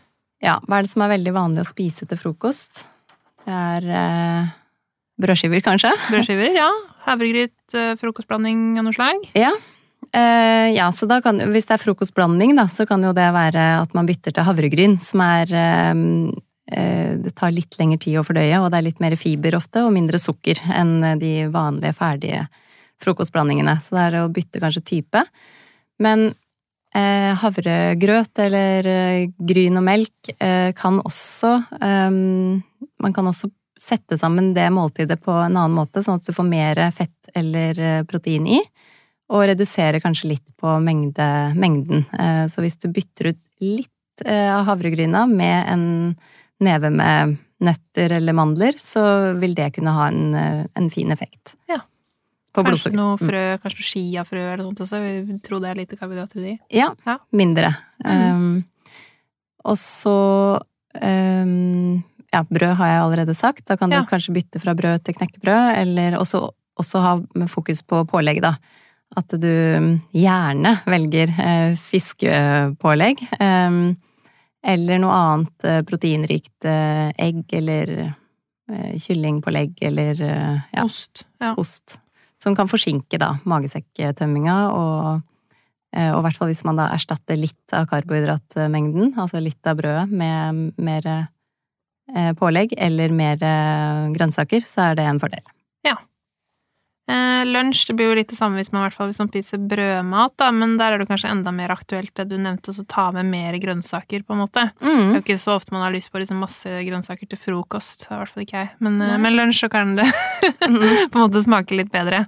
Ja, 0.43 0.59
hva 0.67 0.81
er 0.81 0.87
det 0.87 0.91
som 0.91 1.05
er 1.07 1.15
veldig 1.15 1.35
vanlig 1.37 1.63
å 1.63 1.71
spise 1.71 2.09
til 2.11 2.19
frokost? 2.19 2.83
Det 3.47 3.55
er 3.55 3.87
eh, 4.03 4.51
brødskiver, 5.23 5.63
kanskje? 5.63 5.95
Brødskiver, 6.09 6.51
ja. 6.59 6.67
Havregryt, 7.07 7.61
eh, 7.79 7.95
frokostblanding 8.01 8.81
av 8.81 8.89
noe 8.89 8.97
slag. 8.97 9.23
Ja. 9.39 9.55
Uh, 10.11 10.69
ja, 10.75 10.91
så 10.93 11.07
kan, 11.23 11.39
Hvis 11.53 11.69
det 11.69 11.77
er 11.77 11.81
frokostblanding, 11.81 12.57
da, 12.59 12.67
så 12.69 12.87
kan 12.89 13.05
jo 13.05 13.15
det 13.17 13.29
være 13.33 13.63
at 13.81 13.95
man 13.97 14.09
bytter 14.09 14.35
til 14.35 14.45
havregryn, 14.45 14.99
som 15.01 15.23
er 15.25 15.55
uh, 15.55 16.03
uh, 16.75 17.13
Det 17.23 17.33
tar 17.39 17.55
litt 17.55 17.79
lengre 17.81 18.01
tid 18.03 18.19
å 18.21 18.27
fordøye, 18.27 18.59
og 18.61 18.69
det 18.73 18.81
er 18.81 18.89
litt 18.91 19.01
mer 19.05 19.17
fiber 19.21 19.57
ofte, 19.57 19.85
og 19.87 19.95
mindre 19.95 20.21
sukker 20.21 20.61
enn 20.75 21.17
de 21.23 21.33
vanlige, 21.53 21.97
ferdige 21.97 22.45
frokostblandingene. 23.03 23.79
Så 23.83 23.97
det 23.97 24.05
er 24.05 24.21
å 24.21 24.31
bytte 24.33 24.63
kanskje 24.63 24.87
type. 24.97 25.27
Men 26.03 26.33
havregrøt 26.93 28.37
eller 28.45 28.87
gryn 29.41 29.79
og 29.81 29.85
melk 29.87 30.29
kan 30.77 30.99
også 31.01 31.53
Man 31.73 33.15
kan 33.17 33.31
også 33.31 33.49
sette 33.81 34.19
sammen 34.21 34.51
det 34.53 34.67
måltidet 34.77 35.17
på 35.25 35.33
en 35.33 35.57
annen 35.57 35.73
måte, 35.73 36.03
sånn 36.05 36.21
at 36.21 36.29
du 36.29 36.37
får 36.37 36.51
mer 36.51 36.83
fett 36.93 37.33
eller 37.33 38.05
protein 38.11 38.45
i 38.59 38.61
og 39.33 39.47
redusere 39.49 40.01
kanskje 40.03 40.35
litt 40.35 40.53
på 40.61 40.75
mengde, 40.85 41.29
mengden. 41.57 42.05
Eh, 42.13 42.45
så 42.53 42.65
hvis 42.65 42.77
du 42.83 42.91
bytter 42.93 43.33
ut 43.33 43.41
litt 43.65 44.25
eh, 44.27 44.51
av 44.53 44.67
havregryna 44.69 45.25
med 45.31 45.71
en 45.73 45.87
neve 46.63 46.91
med 46.93 47.39
nøtter 47.63 48.17
eller 48.19 48.37
mandler, 48.37 48.77
så 48.81 49.33
vil 49.39 49.55
det 49.57 49.71
kunne 49.77 49.95
ha 49.95 50.11
en, 50.11 50.35
eh, 50.37 50.67
en 50.79 50.91
fin 50.93 51.11
effekt. 51.15 51.55
Ja. 51.71 51.81
kanskje 52.53 52.93
noe 52.93 53.17
mm. 53.17 53.23
frø, 53.23 53.45
kanskje 53.63 53.81
noe 53.81 53.89
chiafrø 53.93 54.43
eller 54.43 54.67
sånt 54.67 54.85
også. 54.85 55.01
Vi 55.01 55.39
tror 55.47 55.63
det 55.63 55.71
er 55.71 55.81
lite 55.81 55.97
karbohydrater 55.97 56.43
i 56.43 56.51
de. 56.51 56.55
Ja, 56.83 56.91
ja. 57.07 57.17
mindre. 57.33 57.73
Mm. 58.05 58.37
Um, 58.37 58.95
og 59.65 59.79
så 59.79 60.19
um, 61.01 62.03
Ja, 62.33 62.41
brød 62.49 62.77
har 62.81 62.89
jeg 62.89 63.01
allerede 63.07 63.35
sagt. 63.37 63.65
Da 63.69 63.79
kan 63.81 63.93
ja. 63.93 64.03
du 64.03 64.11
kanskje 64.11 64.35
bytte 64.37 64.61
fra 64.61 64.75
brød 64.77 65.07
til 65.07 65.17
knekkebrød, 65.17 65.79
eller 65.79 66.19
også, 66.21 66.47
også 66.81 67.03
ha 67.05 67.17
fokus 67.49 67.85
på 67.87 68.05
pålegg, 68.11 68.43
da 68.45 68.57
at 69.19 69.35
du 69.41 69.53
gjerne 70.17 70.77
velger 70.89 71.33
eh, 71.41 71.75
fiskepålegg. 71.79 73.21
Eller 74.63 75.01
noe 75.03 75.17
annet 75.19 75.67
eh, 75.67 75.81
proteinrikt 75.87 76.69
eh, 76.69 77.11
egg 77.21 77.45
eller 77.59 77.97
kyllingpålegg 78.73 79.83
eller 79.85 80.21
ja, 80.23 80.85
ost. 80.85 81.27
Ja. 81.43 81.51
ost. 81.61 81.99
Som 82.41 82.55
kan 82.57 82.71
forsinke 82.71 83.19
da 83.21 83.35
magesekktømminga, 83.45 84.55
og, 84.73 85.19
og 85.93 86.17
i 86.17 86.23
hvert 86.25 86.39
fall 86.39 86.49
hvis 86.49 86.63
man 86.65 86.79
da 86.81 86.87
erstatter 86.95 87.37
litt 87.37 87.75
av 87.77 87.85
karbohydratmengden, 87.91 89.13
altså 89.21 89.43
litt 89.45 89.69
av 89.69 89.77
brødet, 89.83 90.07
med 90.09 90.81
mer 90.81 91.11
pålegg 92.39 92.73
eller 92.81 93.13
mer 93.13 93.45
grønnsaker, 94.15 94.65
så 94.65 94.89
er 94.89 95.03
det 95.03 95.11
en 95.11 95.21
fordel. 95.21 95.45
Eh, 97.11 97.45
lunsj 97.47 97.89
det 97.89 97.97
blir 97.99 98.13
jo 98.13 98.15
litt 98.15 98.31
det 98.31 98.37
samme 98.39 98.61
hvis 98.61 98.71
man, 98.71 98.85
hvert 98.85 98.95
fall, 98.95 99.09
hvis 99.11 99.19
man 99.19 99.31
spiser 99.33 99.59
brødmat, 99.59 100.37
da, 100.39 100.53
men 100.55 100.77
der 100.79 100.95
er 100.95 101.03
det 101.03 101.09
kanskje 101.11 101.33
enda 101.33 101.51
mer 101.55 101.73
aktuelt 101.75 102.13
det 102.15 102.29
du 102.31 102.37
nevnte, 102.39 102.71
å 102.71 102.87
ta 102.87 103.09
med 103.17 103.27
mer 103.27 103.59
grønnsaker, 103.63 104.23
på 104.23 104.37
en 104.37 104.43
måte. 104.45 104.69
Mm. 104.79 104.87
Det 104.87 105.09
er 105.09 105.19
jo 105.19 105.25
ikke 105.25 105.41
så 105.43 105.57
ofte 105.57 105.75
man 105.75 105.83
har 105.83 105.95
lyst 105.95 106.13
på 106.13 106.23
liksom 106.23 106.39
masse 106.45 106.71
grønnsaker 106.87 107.27
til 107.33 107.43
frokost, 107.43 108.07
i 108.07 108.15
hvert 108.15 108.31
fall 108.31 108.47
ikke 108.47 108.63
jeg. 108.63 108.73
Men, 108.87 109.03
eh, 109.03 109.19
men 109.19 109.35
lunsj 109.35 109.67
så 109.67 109.73
kan 109.73 109.97
det 109.99 110.07
mm. 110.07 110.79
på 111.11 111.19
en 111.19 111.25
måte 111.25 111.43
smake 111.43 111.81
litt 111.81 111.91
bedre. 111.95 112.25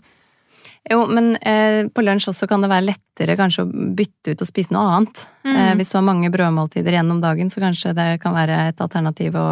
Jo, 0.90 1.07
men 1.09 1.33
eh, 1.40 1.87
på 1.88 2.02
lunsj 2.04 2.28
også 2.35 2.50
kan 2.50 2.64
det 2.64 2.69
være 2.69 2.90
lettere 2.90 3.38
kanskje 3.38 3.64
å 3.64 3.71
bytte 3.97 4.35
ut 4.35 4.43
og 4.43 4.50
spise 4.50 4.75
noe 4.75 4.90
annet. 4.90 5.23
Mm. 5.47 5.54
Eh, 5.54 5.73
hvis 5.78 5.95
du 5.95 6.00
har 6.00 6.09
mange 6.11 6.35
brødmåltider 6.35 6.99
gjennom 6.99 7.23
dagen, 7.23 7.49
så 7.49 7.62
kanskje 7.62 7.95
det 7.97 8.11
kan 8.26 8.35
være 8.37 8.66
et 8.69 8.83
alternativ 8.85 9.38
å 9.38 9.49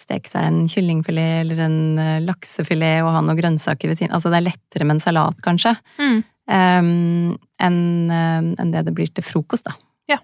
steke 0.00 0.30
seg 0.30 0.46
en 0.48 0.60
kyllingfilet 0.70 1.42
eller 1.44 1.62
en 1.66 1.80
eh, 2.00 2.18
laksefilet 2.24 3.04
og 3.04 3.12
ha 3.14 3.22
noen 3.24 3.38
grønnsaker 3.38 3.90
ved 3.90 4.00
siden 4.00 4.14
Altså 4.16 4.32
det 4.32 4.40
er 4.40 4.48
lettere 4.48 4.86
med 4.86 4.98
en 4.98 5.04
salat, 5.04 5.40
kanskje, 5.44 5.74
mm. 6.00 6.20
um, 6.50 7.32
enn 7.60 7.80
eh, 8.16 8.38
en 8.62 8.74
det 8.74 8.86
det 8.88 8.94
blir 8.96 9.12
til 9.14 9.26
frokost, 9.26 9.68
da. 9.68 9.76
Ja. 10.10 10.20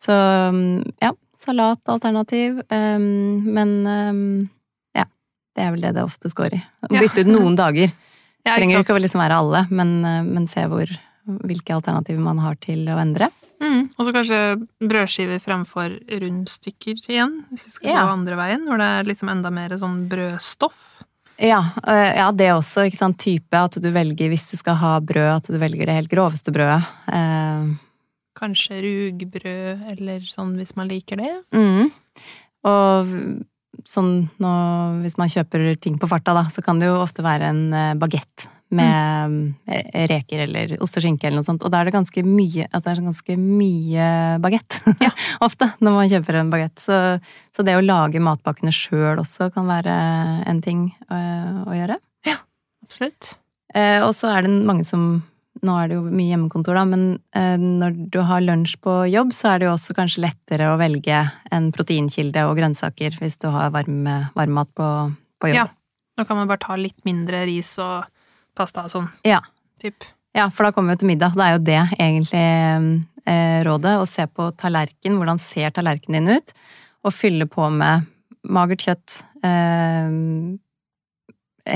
Så 0.00 0.14
ja, 1.02 1.12
salatalternativ, 1.42 2.62
um, 2.70 3.08
men 3.58 3.74
um, 3.86 4.22
ja. 4.96 5.08
Det 5.56 5.64
er 5.64 5.74
vel 5.74 5.88
det 5.88 5.96
det 5.98 6.06
ofte 6.06 6.30
går 6.30 6.58
i. 6.58 6.62
Bytte 6.94 7.26
ut 7.26 7.34
noen 7.34 7.58
dager. 7.58 7.94
Ja, 8.46 8.54
Trenger 8.56 8.80
ikke 8.80 8.94
å 8.96 9.00
liksom 9.02 9.20
være 9.20 9.36
alle, 9.42 9.64
men, 9.68 9.90
eh, 10.06 10.22
men 10.24 10.46
se 10.48 10.62
hvor, 10.70 10.88
hvilke 11.44 11.74
alternativer 11.74 12.22
man 12.22 12.38
har 12.40 12.54
til 12.62 12.86
å 12.88 12.96
endre. 12.96 13.26
Mm. 13.58 13.88
Og 13.96 14.06
så 14.06 14.14
kanskje 14.14 14.38
brødskiver 14.84 15.42
fremfor 15.42 15.96
rundstykker 16.22 17.00
igjen, 17.10 17.40
hvis 17.50 17.66
vi 17.66 17.74
skal 17.74 17.90
ja. 17.90 18.04
gå 18.04 18.14
andre 18.14 18.38
veien, 18.38 18.64
hvor 18.68 18.80
det 18.80 18.88
er 18.98 19.08
liksom 19.08 19.32
enda 19.32 19.52
mer 19.54 19.74
sånn 19.80 20.04
brødstoff. 20.10 21.02
Ja, 21.38 21.60
øh, 21.86 22.12
ja, 22.18 22.30
det 22.34 22.48
også, 22.50 22.88
ikke 22.88 22.98
sant. 22.98 23.20
Type 23.22 23.58
at 23.58 23.78
du 23.78 23.90
velger, 23.94 24.30
hvis 24.30 24.48
du 24.50 24.56
skal 24.58 24.78
ha 24.80 24.96
brød, 24.98 25.30
at 25.36 25.50
du 25.50 25.58
velger 25.60 25.86
det 25.86 25.94
helt 25.94 26.10
groveste 26.10 26.54
brødet. 26.54 26.82
Eh. 27.14 27.68
Kanskje 28.38 28.80
rugbrød, 28.82 29.86
eller 29.94 30.26
sånn 30.26 30.56
hvis 30.58 30.74
man 30.78 30.90
liker 30.90 31.22
det. 31.22 31.32
Mm. 31.54 31.92
Og 32.66 33.14
sånn 33.86 34.12
nå, 34.42 34.52
hvis 35.04 35.18
man 35.20 35.30
kjøper 35.30 35.70
ting 35.78 35.98
på 36.00 36.10
farta, 36.10 36.34
da, 36.34 36.46
så 36.50 36.62
kan 36.64 36.82
det 36.82 36.90
jo 36.90 36.98
ofte 37.02 37.22
være 37.26 37.52
en 37.52 37.62
eh, 37.70 37.94
bagett 37.98 38.48
med 38.74 39.32
mm. 39.32 39.44
reker 40.10 40.42
eller 40.44 40.74
ost 40.84 40.98
og 40.98 41.04
skinke 41.04 41.28
eller 41.28 41.40
noe 41.40 41.46
sånt. 41.46 41.64
Og 41.64 41.72
da 41.72 41.80
er 41.80 41.88
det 41.88 41.96
ganske 41.96 42.24
mye, 42.26 42.66
altså 42.68 42.92
det 42.92 43.06
ganske 43.06 43.38
mye 43.40 44.08
bagett. 44.44 44.80
Ja. 45.04 45.12
Ofte 45.44 45.70
når 45.84 45.94
man 45.94 46.10
kjøper 46.10 46.40
en 46.40 46.52
bagett. 46.52 46.82
Så, 46.82 46.96
så, 47.54 47.64
det 47.64 47.76
å 47.78 47.84
lage 47.84 48.22
matpakkene 48.22 48.72
sjøl 48.74 49.20
også 49.22 49.48
kan 49.54 49.68
være 49.70 49.94
en 50.50 50.62
ting 50.64 50.88
å, 51.08 51.16
øh, 51.16 51.60
å 51.70 51.76
gjøre. 51.76 51.98
Ja, 52.26 52.38
absolutt. 52.84 53.36
Eh, 53.76 54.00
og 54.02 54.14
så 54.16 54.32
er 54.34 54.44
det 54.44 54.52
mange 54.68 54.86
som 54.88 55.20
nå 55.64 55.74
er 55.74 55.90
det 55.90 55.96
jo 55.96 56.04
mye 56.06 56.30
hjemmekontor, 56.30 56.76
da, 56.78 56.84
men 56.86 57.06
eh, 57.34 57.56
når 57.58 57.96
du 58.14 58.20
har 58.26 58.44
lunsj 58.44 58.76
på 58.84 59.00
jobb, 59.10 59.32
så 59.34 59.52
er 59.52 59.58
det 59.58 59.68
jo 59.68 59.72
også 59.72 59.96
kanskje 59.96 60.22
lettere 60.22 60.68
å 60.70 60.76
velge 60.78 61.22
en 61.54 61.70
proteinkilde 61.74 62.44
og 62.46 62.54
grønnsaker 62.60 63.16
hvis 63.18 63.40
du 63.42 63.48
har 63.54 63.72
varm, 63.74 64.06
varmmat 64.38 64.70
på, 64.78 64.90
på 65.42 65.50
jobb. 65.50 65.58
Ja, 65.58 65.66
nå 66.18 66.28
kan 66.28 66.38
man 66.38 66.50
bare 66.50 66.62
ta 66.62 66.78
litt 66.78 66.98
mindre 67.08 67.42
ris 67.48 67.72
og 67.82 68.06
pasta 68.58 68.86
og 68.86 68.92
sånn. 68.92 69.08
Ja. 69.26 69.40
Typ. 69.78 70.06
ja, 70.34 70.48
for 70.50 70.66
da 70.66 70.74
kommer 70.74 70.96
vi 70.96 71.04
til 71.04 71.12
middag. 71.12 71.36
Det 71.38 71.44
er 71.44 71.54
jo 71.54 71.64
det 71.68 71.82
egentlig 71.96 72.44
eh, 73.30 73.58
rådet. 73.66 73.96
Å 74.00 74.06
se 74.10 74.26
på 74.26 74.50
tallerken. 74.58 75.18
Hvordan 75.20 75.42
ser 75.42 75.74
tallerkenen 75.74 76.26
din 76.26 76.40
ut? 76.40 76.54
Og 77.06 77.14
fylle 77.14 77.46
på 77.50 77.68
med 77.70 78.08
magert 78.48 78.82
kjøtt. 78.88 79.20
Eh, 79.46 80.58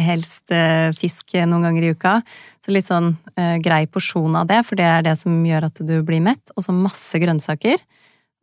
helst 0.02 0.52
eh, 0.54 0.90
fisk 0.96 1.34
noen 1.46 1.68
ganger 1.68 1.86
i 1.86 1.92
uka. 1.94 2.18
Så 2.64 2.74
litt 2.74 2.88
sånn 2.88 3.12
eh, 3.36 3.58
grei 3.62 3.84
porsjon 3.90 4.38
av 4.38 4.48
det, 4.50 4.62
for 4.66 4.80
det 4.80 4.88
er 4.88 5.06
det 5.06 5.16
som 5.20 5.34
gjør 5.46 5.68
at 5.68 5.82
du 5.86 5.96
blir 6.06 6.22
mett. 6.24 6.54
Og 6.56 6.66
så 6.66 6.74
masse 6.74 7.20
grønnsaker. 7.22 7.82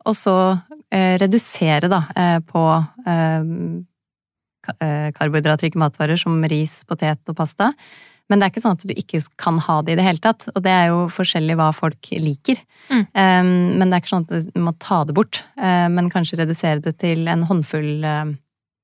Og 0.08 0.16
så 0.16 0.36
eh, 0.88 1.16
redusere 1.20 1.90
da 1.92 2.04
eh, 2.16 2.38
på 2.46 2.64
karbohydratrike 4.68 5.78
matvarer 5.80 6.20
som 6.20 6.36
ris, 6.50 6.80
potet 6.88 7.32
og 7.32 7.38
pasta. 7.38 7.70
Men 8.30 8.38
det 8.38 8.46
er 8.46 8.52
ikke 8.52 8.62
sånn 8.62 8.76
at 8.78 8.86
du 8.86 8.92
ikke 8.94 9.20
kan 9.42 9.58
ha 9.66 9.80
det 9.82 9.96
i 9.96 9.98
det 9.98 10.06
hele 10.06 10.22
tatt. 10.22 10.46
Og 10.54 10.62
det 10.62 10.70
er 10.70 10.92
jo 10.92 11.00
forskjellig 11.10 11.56
hva 11.58 11.70
folk 11.74 12.12
liker. 12.14 12.60
Mm. 12.86 13.02
Um, 13.02 13.50
men 13.80 13.90
det 13.90 13.96
er 13.96 14.04
ikke 14.04 14.12
sånn 14.12 14.26
at 14.28 14.52
du 14.54 14.62
må 14.62 14.74
ta 14.78 15.02
det 15.06 15.16
bort, 15.18 15.42
uh, 15.58 15.88
men 15.90 16.12
kanskje 16.12 16.38
redusere 16.38 16.82
det 16.84 16.94
til 17.02 17.26
en 17.30 17.44
håndfull 17.48 18.06
uh, 18.06 18.30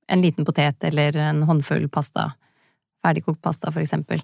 En 0.07 0.21
liten 0.23 0.47
potet 0.47 0.85
eller 0.87 1.17
en 1.19 1.41
håndfull 1.43 1.89
pasta. 1.91 2.29
Ferdigkokt 3.03 3.41
pasta, 3.43 3.73
for 3.75 3.83
eksempel. 3.83 4.21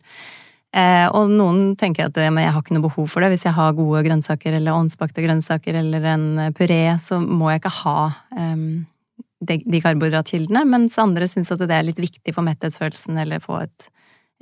Uh, 0.70 1.08
og 1.10 1.30
noen 1.30 1.72
tenker 1.76 2.06
at 2.06 2.18
jeg 2.18 2.30
har 2.30 2.60
ikke 2.60 2.76
noe 2.76 2.86
behov 2.86 3.08
for 3.10 3.22
det. 3.22 3.32
Hvis 3.32 3.46
jeg 3.48 3.56
har 3.56 3.74
gode 3.74 4.04
grønnsaker 4.06 4.54
eller 4.58 4.78
ovnsbakte 4.78 5.24
grønnsaker 5.24 5.80
eller 5.82 6.06
en 6.12 6.28
puré, 6.54 6.84
så 7.02 7.18
må 7.18 7.50
jeg 7.50 7.62
ikke 7.62 7.74
ha 7.80 7.96
um, 8.38 8.84
de, 9.42 9.58
de 9.66 9.80
karbohydratkildene, 9.82 10.62
mens 10.70 10.94
andre 11.02 11.26
syns 11.30 11.50
at 11.54 11.58
det 11.64 11.70
er 11.74 11.82
litt 11.88 11.98
viktig 12.02 12.34
for 12.36 12.46
metthetsfølelsen 12.46 13.18
eller 13.24 13.42
få 13.42 13.58
et, 13.64 13.88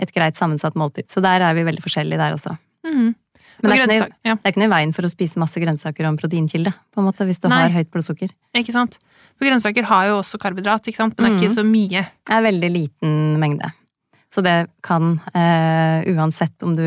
et 0.02 0.12
greit 0.12 0.37
sammensatt 0.37 0.76
måltid. 0.76 1.09
Så 1.11 1.23
der 1.25 1.40
er 1.47 1.57
vi 1.57 1.64
veldig 1.64 1.83
forskjellige 1.85 2.21
der 2.21 2.37
også. 2.37 2.57
Mm. 2.87 3.14
Men 3.61 3.73
det 3.75 3.76
er, 3.76 3.87
noe, 3.90 4.09
ja. 4.25 4.35
det 4.38 4.47
er 4.47 4.52
ikke 4.54 4.61
noe 4.62 4.71
i 4.71 4.73
veien 4.73 4.92
for 4.97 5.04
å 5.04 5.11
spise 5.12 5.40
masse 5.42 5.61
grønnsaker 5.61 6.07
og 6.07 6.14
en 6.14 6.21
proteinkilde, 6.21 6.71
på 6.95 7.00
en 7.02 7.09
måte, 7.11 7.26
hvis 7.28 7.42
du 7.42 7.49
Nei. 7.50 7.59
har 7.66 7.75
høyt 7.75 7.90
blodsukker. 7.92 8.30
Ikke 8.57 8.73
sant? 8.73 8.97
For 9.37 9.45
grønnsaker 9.49 9.85
har 9.90 10.07
jo 10.09 10.14
også 10.23 10.40
karbohydrat, 10.40 10.88
ikke 10.88 10.97
sant? 11.02 11.19
men 11.21 11.26
det 11.26 11.30
er 11.35 11.42
ikke 11.42 11.50
Mhm. 11.50 11.59
så 11.59 11.64
mye. 11.69 12.04
Det 12.25 12.37
er 12.38 12.47
veldig 12.47 12.71
liten 12.73 13.19
mengde. 13.42 13.73
Så 14.33 14.42
det 14.47 14.71
kan, 14.87 15.19
uh, 15.35 16.00
uansett 16.14 16.62
om 16.62 16.76
du 16.78 16.85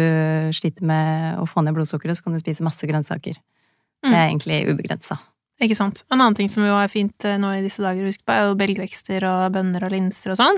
sliter 0.56 0.82
med 0.88 1.38
å 1.38 1.46
få 1.46 1.62
ned 1.64 1.76
blodsukkeret, 1.76 2.16
så 2.18 2.24
kan 2.24 2.34
du 2.34 2.40
spise 2.40 2.64
masse 2.66 2.88
grønnsaker. 2.88 3.36
Det 3.36 4.10
Mm. 4.10 4.14
er 4.16 4.28
egentlig 4.30 4.58
ubegrensa. 4.74 5.20
Ikke 5.62 5.76
sant? 5.78 6.04
En 6.12 6.20
annen 6.20 6.36
ting 6.36 6.50
som 6.50 6.64
jo 6.66 6.74
er 6.76 6.88
fint 6.90 7.26
eh, 7.26 7.38
nå 7.38 7.52
i 7.54 7.62
disse 7.62 7.82
dager 7.84 8.04
å 8.04 8.10
huske 8.10 8.26
på, 8.26 8.34
er 8.34 8.48
jo 8.50 8.56
belgvekster 8.58 9.24
og 9.30 9.52
bønner 9.54 9.84
og 9.86 9.92
linser 9.94 10.34
og 10.34 10.38
sånn. 10.40 10.58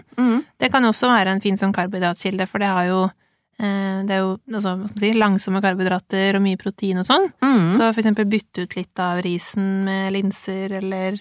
Det 0.57 0.71
kan 0.71 0.83
jo 0.87 0.93
også 0.93 1.09
være 1.11 1.33
en 1.35 1.41
fin 1.43 1.57
sånn 1.59 1.73
karbohydratkilde, 1.75 2.47
for 2.47 2.59
det 2.63 2.69
har 2.71 2.85
jo 2.87 3.01
eh, 3.59 3.99
det 4.07 4.15
er 4.15 4.23
jo 4.23 4.31
altså, 4.53 4.77
si, 4.97 5.11
langsomme 5.13 5.61
karbohydrater 5.61 6.39
og 6.39 6.45
mye 6.47 6.57
protein 6.57 6.99
og 7.03 7.05
sånn. 7.09 7.27
Mm. 7.43 7.69
Så 7.75 7.89
for 7.91 8.01
eksempel 8.01 8.25
bytte 8.31 8.63
ut 8.65 8.75
litt 8.79 9.03
av 9.03 9.19
risen 9.25 9.83
med 9.85 10.13
linser 10.15 10.77
eller 10.79 11.19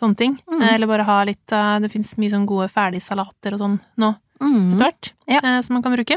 sånne 0.00 0.16
ting. 0.16 0.34
Mm. 0.50 0.62
Eh, 0.64 0.74
Eller 0.78 0.86
bare 0.88 1.04
ha 1.04 1.20
litt 1.28 1.52
av 1.52 1.82
Det 1.84 1.90
fins 1.92 2.14
mye 2.16 2.30
sånn 2.32 2.46
gode 2.48 2.70
ferdigsalater 2.72 3.52
og 3.52 3.60
sånn 3.66 3.78
nå 4.00 4.14
Mm. 4.40 4.72
etter 4.72 4.78
hvert, 4.86 5.12
Ja. 5.28 5.40
som 5.62 5.74
man 5.74 5.82
kan 5.82 5.92
bruke. 5.92 6.16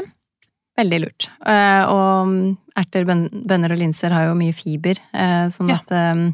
Veldig 0.78 1.00
lurt. 1.02 1.26
Og 1.44 2.26
mm, 2.26 2.56
erter, 2.80 3.04
bønner 3.04 3.70
og 3.74 3.78
linser 3.78 4.10
har 4.10 4.24
jo 4.30 4.34
mye 4.34 4.54
fiber, 4.56 4.96
sånn 5.52 5.68
Ja. 5.68 5.76
at 5.76 5.92
eh, 5.92 6.32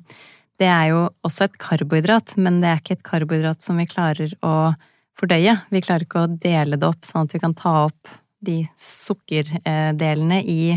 det 0.61 0.69
er 0.69 0.91
jo 0.93 1.05
også 1.27 1.49
et 1.49 1.59
karbohydrat, 1.61 2.37
men 2.37 2.61
det 2.61 2.71
er 2.71 2.81
ikke 2.83 2.99
et 2.99 3.07
karbohydrat 3.07 3.65
som 3.65 3.81
vi 3.81 3.89
klarer 3.89 4.33
å 4.45 4.73
fordøye. 5.19 5.57
Vi 5.73 5.83
klarer 5.85 6.05
ikke 6.05 6.25
å 6.25 6.33
dele 6.43 6.79
det 6.81 6.89
opp 6.89 7.07
sånn 7.09 7.29
at 7.29 7.37
vi 7.37 7.41
kan 7.43 7.57
ta 7.57 7.75
opp 7.87 8.11
de 8.45 8.63
sukkerdelene 8.79 10.41
i 10.49 10.75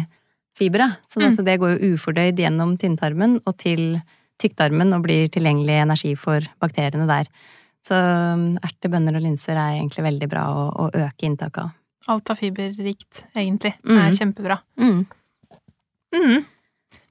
fiberet. 0.58 1.04
Sånn 1.12 1.28
at 1.30 1.42
det 1.46 1.58
går 1.60 1.76
jo 1.76 1.94
ufordøyd 1.96 2.40
gjennom 2.40 2.76
tynntarmen 2.80 3.40
og 3.44 3.58
til 3.62 4.00
tykktarmen 4.42 4.96
og 4.96 5.04
blir 5.06 5.28
tilgjengelig 5.32 5.82
energi 5.84 6.14
for 6.20 6.46
bakteriene 6.64 7.08
der. 7.10 7.30
Så 7.84 7.98
mm, 7.98 8.64
erter, 8.64 8.92
bønner 8.92 9.20
og 9.20 9.26
linser 9.26 9.58
er 9.58 9.78
egentlig 9.78 10.06
veldig 10.08 10.30
bra 10.32 10.48
å, 10.48 10.66
å 10.86 10.90
øke 11.04 11.28
inntaket 11.28 11.66
av. 11.66 11.76
Alt 12.14 12.34
av 12.34 12.40
fiberrikt, 12.40 13.26
egentlig. 13.36 13.76
Mm. 13.84 14.00
er 14.00 14.16
kjempebra. 14.18 14.60
Mm. 14.80 15.06
Mm. 16.16 16.44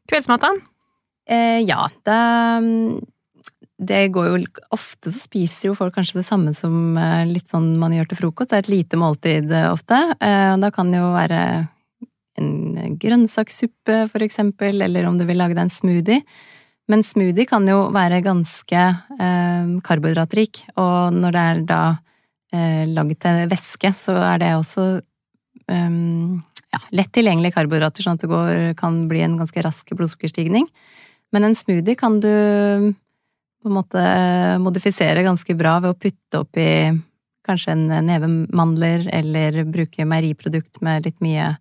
Kveldsmat, 0.08 0.44
da? 0.44 0.71
Eh, 1.30 1.60
ja, 1.62 1.86
det, 2.06 2.20
det 3.78 4.00
går 4.14 4.26
jo 4.28 4.38
Ofte 4.74 5.12
så 5.12 5.20
spiser 5.20 5.68
jo 5.70 5.76
folk 5.78 5.94
kanskje 5.94 6.20
det 6.20 6.26
samme 6.26 6.54
som 6.56 6.96
eh, 6.98 7.26
litt 7.28 7.52
sånn 7.52 7.74
man 7.80 7.94
gjør 7.96 8.10
til 8.10 8.22
frokost. 8.24 8.50
Det 8.50 8.58
er 8.58 8.66
et 8.66 8.72
lite 8.72 9.00
måltid 9.00 9.52
eh, 9.52 9.70
ofte. 9.70 10.00
Eh, 10.18 10.54
da 10.62 10.72
kan 10.74 10.90
det 10.92 11.02
jo 11.02 11.12
være 11.14 11.42
en 12.40 12.96
grønnsakssuppe, 12.98 14.06
for 14.10 14.24
eksempel, 14.24 14.80
eller 14.82 15.06
om 15.06 15.18
du 15.18 15.26
vil 15.28 15.38
lage 15.40 15.56
deg 15.56 15.66
en 15.66 15.72
smoothie. 15.72 16.22
Men 16.90 17.04
smoothie 17.06 17.46
kan 17.48 17.66
jo 17.68 17.86
være 17.94 18.22
ganske 18.24 18.80
eh, 18.82 19.74
karbohydratrik, 19.86 20.64
og 20.80 21.14
når 21.14 21.36
det 21.36 21.42
er 21.42 21.60
da 21.68 21.82
eh, 22.52 22.84
laget 22.90 23.22
til 23.22 23.44
væske, 23.52 23.92
så 23.96 24.16
er 24.32 24.42
det 24.42 24.50
også 24.56 24.86
eh, 25.70 26.00
ja, 26.72 26.82
lett 26.96 27.12
tilgjengelige 27.14 27.56
karbohydrater, 27.58 28.06
sånn 28.06 28.18
at 28.18 28.24
det 28.24 28.32
går, 28.32 28.64
kan 28.80 29.04
bli 29.10 29.22
en 29.24 29.38
ganske 29.40 29.64
rask 29.64 29.94
blodsukkerstigning. 29.94 30.66
Men 31.32 31.48
en 31.48 31.56
smoothie 31.56 31.96
kan 31.98 32.18
du 32.20 32.28
på 33.62 33.70
en 33.70 33.76
måte 33.76 34.02
modifisere 34.60 35.22
ganske 35.24 35.54
bra 35.56 35.78
ved 35.80 35.94
å 35.94 35.98
putte 35.98 36.40
oppi 36.42 36.66
kanskje 37.46 37.74
en 37.74 37.86
neve 38.06 38.28
mandler, 38.54 39.06
eller 39.10 39.62
bruke 39.66 40.06
meieriprodukt 40.06 40.80
med 40.84 41.06
litt 41.08 41.18
mye 41.24 41.52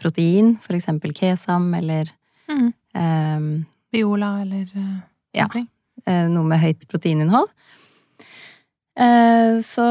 protein, 0.00 0.54
for 0.60 0.76
eksempel 0.76 1.14
kesam, 1.16 1.70
eller 1.76 2.10
mm. 2.50 2.66
um, 2.98 3.48
Viola 3.94 4.40
eller 4.42 4.66
eh, 4.74 4.96
Ja. 5.38 5.46
noe 5.46 5.64
eh, 6.06 6.26
noe 6.30 6.50
med 6.50 6.60
høyt 6.60 6.88
proteininnhold. 6.90 7.48
Eh, 8.96 9.58
Så 9.64 9.84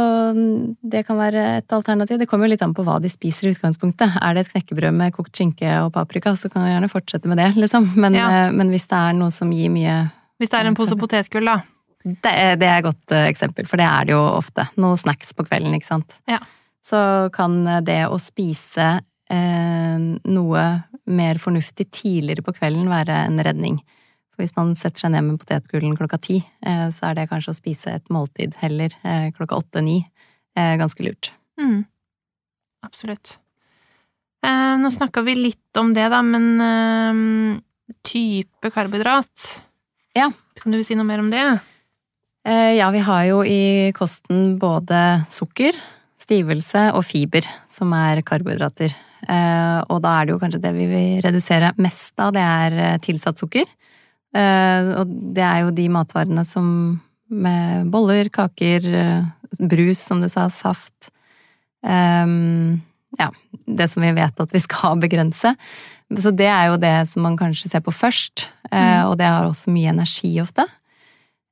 det 0.82 1.04
kan 1.08 1.18
være 1.20 1.58
et 1.60 1.74
alternativ. 1.76 2.20
Det 2.20 2.28
kommer 2.30 2.48
jo 2.48 2.54
litt 2.54 2.62
an 2.64 2.74
på 2.76 2.86
hva 2.88 3.00
de 3.04 3.10
spiser 3.12 3.48
i 3.50 3.54
utgangspunktet. 3.54 4.16
Er 4.22 4.34
det 4.38 4.46
et 4.46 4.54
knekkebrød 4.54 4.94
med 4.96 5.14
kokt 5.16 5.36
skinke 5.36 5.68
og 5.84 5.92
paprika, 5.96 6.36
så 6.40 6.50
kan 6.52 6.64
du 6.64 6.72
gjerne 6.72 6.92
fortsette 6.92 7.28
med 7.28 7.38
det, 7.42 7.50
liksom. 7.60 7.90
Men, 8.00 8.14
Ja. 8.16 8.30
eh, 8.48 8.52
men 8.52 8.70
hvis 8.72 8.88
det 8.88 8.98
er 9.00 9.14
noe 9.14 9.32
som 9.32 9.52
gir 9.52 9.70
mye 9.70 10.12
Hvis 10.40 10.50
det 10.50 10.60
er 10.60 10.66
en 10.68 10.76
pose 10.76 10.96
potetgull, 10.96 11.46
da. 11.46 11.62
Det 12.04 12.60
det 12.60 12.68
er 12.68 12.78
et 12.80 12.84
godt 12.84 13.12
eh, 13.12 13.30
eksempel, 13.32 13.66
for 13.68 13.78
det 13.78 13.86
er 13.86 14.06
det 14.06 14.12
jo 14.14 14.22
ofte. 14.38 14.68
Noe 14.78 14.98
snacks 14.98 15.34
på 15.34 15.46
kvelden, 15.48 15.74
ikke 15.76 15.88
sant. 15.88 16.20
Ja. 16.28 16.40
Så 16.84 17.32
kan 17.32 17.64
det 17.86 18.08
å 18.10 18.20
spise 18.20 19.00
eh, 19.30 19.98
noe 20.26 20.84
mer 21.08 21.36
fornuftig 21.36 21.90
tidligere 21.92 22.44
på 22.44 22.54
kvelden 22.56 22.90
være 22.92 23.26
en 23.26 23.40
redning. 23.40 23.80
For 24.34 24.42
hvis 24.42 24.56
man 24.58 24.72
setter 24.74 25.04
seg 25.06 25.14
ned 25.14 25.28
med 25.28 25.38
potetgullen 25.44 25.94
klokka 25.98 26.18
ti, 26.26 26.40
eh, 26.66 26.88
så 26.90 27.12
er 27.12 27.20
det 27.20 27.30
kanskje 27.30 27.54
å 27.54 27.58
spise 27.58 27.92
et 27.94 28.10
måltid 28.14 28.56
heller 28.64 28.94
eh, 29.06 29.30
klokka 29.36 29.60
åtte-ni. 29.62 30.00
Eh, 30.58 30.74
ganske 30.82 31.06
lurt. 31.06 31.30
Mm. 31.62 31.84
Absolutt. 32.86 33.38
Nå 34.44 34.90
snakka 34.92 35.22
vi 35.24 35.38
litt 35.38 35.80
om 35.80 35.94
det, 35.96 36.04
da, 36.12 36.18
men 36.20 37.62
type 38.04 38.72
karbohydrat 38.76 39.46
Ja. 40.18 40.26
Kan 40.60 40.76
du 40.76 40.82
si 40.84 40.98
noe 41.00 41.08
mer 41.08 41.22
om 41.24 41.30
det? 41.32 41.46
Ja, 42.44 42.90
vi 42.92 43.00
har 43.08 43.22
jo 43.30 43.38
i 43.48 43.94
kosten 43.96 44.58
både 44.60 45.00
sukker, 45.32 45.80
stivelse 46.20 46.90
og 46.92 47.06
fiber, 47.08 47.48
som 47.72 47.96
er 47.96 48.20
karbohydrater. 48.28 48.92
Og 49.88 50.04
da 50.04 50.18
er 50.18 50.28
det 50.28 50.36
jo 50.36 50.42
kanskje 50.44 50.64
det 50.66 50.74
vi 50.76 50.90
vil 50.92 51.24
redusere 51.24 51.72
mest 51.80 52.20
av, 52.20 52.36
det 52.36 52.44
er 52.44 53.00
tilsatt 53.06 53.40
sukker. 53.40 53.70
Eh, 54.34 54.94
og 54.98 55.10
det 55.36 55.44
er 55.46 55.64
jo 55.64 55.74
de 55.76 55.88
matvarene 55.94 56.46
som 56.48 56.68
med 57.34 57.90
boller, 57.94 58.30
kaker, 58.34 58.94
eh, 58.94 59.26
brus, 59.60 60.00
som 60.00 60.22
du 60.22 60.30
sa, 60.30 60.50
saft. 60.50 61.12
Eh, 61.86 62.28
ja, 63.20 63.30
det 63.66 63.90
som 63.92 64.04
vi 64.06 64.12
vet 64.12 64.40
at 64.40 64.54
vi 64.54 64.62
skal 64.64 65.00
begrense. 65.06 65.56
Så 66.14 66.32
det 66.36 66.50
er 66.50 66.70
jo 66.70 66.78
det 66.82 66.96
som 67.10 67.26
man 67.26 67.38
kanskje 67.40 67.72
ser 67.72 67.82
på 67.86 67.94
først, 67.94 68.50
eh, 68.72 69.02
og 69.08 69.18
det 69.18 69.30
har 69.30 69.48
også 69.48 69.74
mye 69.74 69.94
energi 69.94 70.36
ofte. 70.44 70.68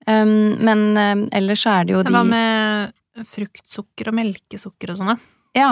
Men 0.02 0.98
ellers 1.30 1.62
så 1.62 1.76
er 1.78 1.86
det 1.86 1.94
jo 1.94 2.00
de 2.02 2.10
Hva 2.12 2.24
med 2.26 3.26
fruktsukker 3.30 4.10
og 4.10 4.16
melkesukker 4.18 4.92
og 4.92 4.98
sånn, 4.98 5.12
da? 5.14 5.18
Ja. 5.54 5.70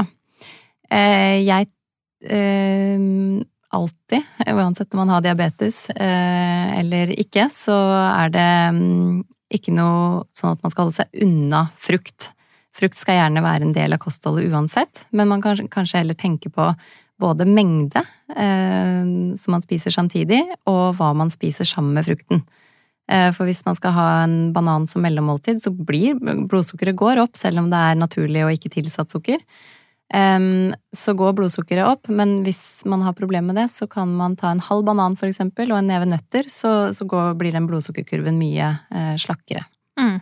Jeg 1.42 1.66
alltid, 3.76 4.26
uansett 4.48 4.94
om 4.94 5.04
man 5.04 5.12
har 5.14 5.22
diabetes 5.22 5.90
eh, 5.90 6.80
eller 6.80 7.12
ikke, 7.20 7.48
så 7.54 7.76
er 8.10 8.32
det 8.34 8.50
mm, 8.76 9.20
ikke 9.54 9.74
noe 9.76 10.24
sånn 10.36 10.56
at 10.56 10.64
man 10.66 10.74
skal 10.74 10.88
holde 10.88 11.00
seg 11.02 11.24
unna 11.26 11.68
frukt. 11.78 12.32
Frukt 12.76 12.98
skal 12.98 13.20
gjerne 13.20 13.44
være 13.46 13.68
en 13.68 13.76
del 13.76 13.94
av 13.96 14.02
kostholdet 14.02 14.50
uansett, 14.50 15.06
men 15.12 15.30
man 15.32 15.44
kan 15.44 15.70
kanskje 15.72 16.02
heller 16.02 16.18
tenke 16.18 16.52
på 16.54 16.72
både 17.20 17.46
mengde 17.50 18.02
eh, 18.32 19.04
som 19.38 19.56
man 19.56 19.66
spiser 19.66 19.94
samtidig, 19.94 20.42
og 20.70 20.96
hva 20.98 21.12
man 21.18 21.32
spiser 21.34 21.68
sammen 21.68 21.98
med 21.98 22.08
frukten. 22.08 22.46
Eh, 23.10 23.30
For 23.36 23.50
hvis 23.50 23.66
man 23.66 23.78
skal 23.78 23.96
ha 23.98 24.08
en 24.24 24.54
banan 24.56 24.88
som 24.88 25.04
mellommåltid, 25.04 25.62
så 25.64 25.74
blir 25.74 26.18
blodsukkeret 26.22 26.98
går 26.98 27.22
opp, 27.26 27.36
selv 27.38 27.64
om 27.64 27.70
det 27.72 27.82
er 27.90 28.00
naturlig 28.00 28.46
og 28.46 28.56
ikke 28.56 28.74
tilsatt 28.78 29.12
sukker. 29.12 29.42
Em, 30.14 30.74
Så 30.96 31.14
går 31.14 31.36
blodsukkeret 31.38 31.86
opp, 31.86 32.08
men 32.10 32.44
hvis 32.44 32.82
man 32.90 33.02
har 33.06 33.14
problemer 33.14 33.54
med 33.54 33.60
det, 33.62 33.68
så 33.72 33.86
kan 33.90 34.10
man 34.18 34.36
ta 34.36 34.50
en 34.50 34.60
halv 34.60 34.84
banan 34.88 35.16
for 35.20 35.30
eksempel, 35.30 35.70
og 35.72 35.78
en 35.78 35.88
neve 35.92 36.08
nøtter, 36.10 36.50
så, 36.50 36.90
så 36.96 37.06
går, 37.06 37.36
blir 37.38 37.54
den 37.54 37.68
blodsukkerkurven 37.70 38.40
mye 38.40 38.72
eh, 38.90 39.14
slakkere. 39.22 39.68
Mm. 40.00 40.18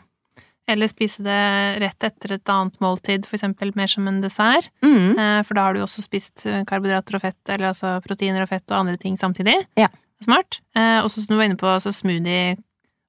Eller 0.68 0.90
spise 0.92 1.24
det 1.24 1.40
rett 1.80 2.04
etter 2.04 2.34
et 2.36 2.52
annet 2.52 2.76
måltid, 2.84 3.24
for 3.26 3.38
eksempel 3.38 3.72
mer 3.80 3.88
som 3.88 4.08
en 4.12 4.20
dessert. 4.20 4.68
Mm. 4.84 5.16
Eh, 5.16 5.40
For 5.48 5.56
da 5.56 5.64
har 5.70 5.78
du 5.78 5.80
også 5.86 6.04
spist 6.04 6.44
eh, 6.46 6.66
karbohydrater 6.68 7.16
og 7.16 7.24
fett, 7.24 7.40
eller 7.48 7.70
altså 7.72 7.94
proteiner 8.04 8.44
og 8.44 8.52
fett 8.52 8.68
og 8.74 8.82
andre 8.82 8.98
ting 9.00 9.16
samtidig. 9.16 9.56
Ja. 9.80 9.88
Smart. 10.26 10.60
Eh, 10.76 11.00
Og 11.06 11.08
så 11.14 11.24
som 11.24 11.32
du 11.32 11.40
var 11.40 11.48
inne 11.48 11.56
på, 11.62 11.72
så 11.80 11.96
smoothie 11.96 12.58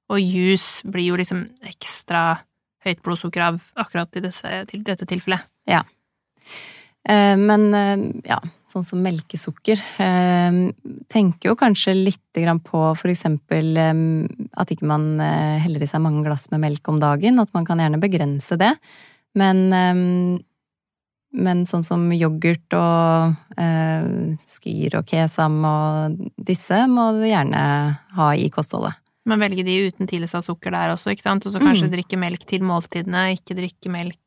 og 0.09 0.23
juice 0.23 0.87
blir 0.87 1.11
jo 1.11 1.19
liksom 1.19 1.43
ekstra 1.67 2.39
høyt 2.87 3.03
blodsukker 3.03 3.43
av 3.43 3.59
akkurat 3.75 4.15
i 4.15 4.23
disse, 4.23 4.63
til 4.71 4.81
dette 4.87 5.03
tilfellet. 5.05 5.43
Eh, 5.67 5.83
Men 7.09 7.73
eh, 7.73 8.01
ja, 8.27 8.37
sånn 8.69 8.85
som 8.85 9.01
melkesukker 9.03 9.79
eh, 10.03 10.57
Tenker 11.09 11.51
jo 11.51 11.55
kanskje 11.57 11.95
litt 11.97 12.41
på 12.65 12.81
eh, 13.81 14.03
at 14.61 14.73
ikke 14.73 14.89
man 14.89 15.07
eh, 15.23 15.57
heller 15.63 15.83
i 15.83 15.89
seg 15.89 16.03
mange 16.03 16.25
glass 16.27 16.49
med 16.51 16.61
melk 16.67 16.91
om 16.91 16.99
dagen. 17.01 17.39
At 17.41 17.53
man 17.55 17.65
kan 17.65 17.81
gjerne 17.81 18.01
begrense 18.01 18.59
det. 18.59 18.75
Men, 19.39 19.65
eh, 19.73 20.39
men 21.39 21.65
sånn 21.69 21.85
som 21.85 22.07
yoghurt 22.13 22.77
og 22.77 23.57
eh, 23.57 24.37
skyr 24.43 24.99
og 25.01 25.09
kesam 25.09 25.59
og 25.65 26.21
disse 26.37 26.83
må 26.91 27.11
du 27.17 27.25
gjerne 27.27 27.63
ha 28.19 28.31
i 28.35 28.51
kostholdet. 28.53 28.98
Men 29.29 29.39
velge 29.43 29.63
de 29.67 29.75
uten 29.91 30.09
tilsatt 30.09 30.47
sukker 30.49 30.73
der 30.73 30.95
også, 30.95 31.13
ikke 31.13 31.27
sant. 31.27 31.45
Og 31.45 31.53
så 31.53 31.61
kanskje 31.61 31.85
Mm. 31.87 31.93
drikke 31.93 32.17
melk 32.19 32.45
til 32.49 32.61
måltidene, 32.65 33.27
ikke 33.37 33.55
drikke 33.59 33.89
melk 33.93 34.17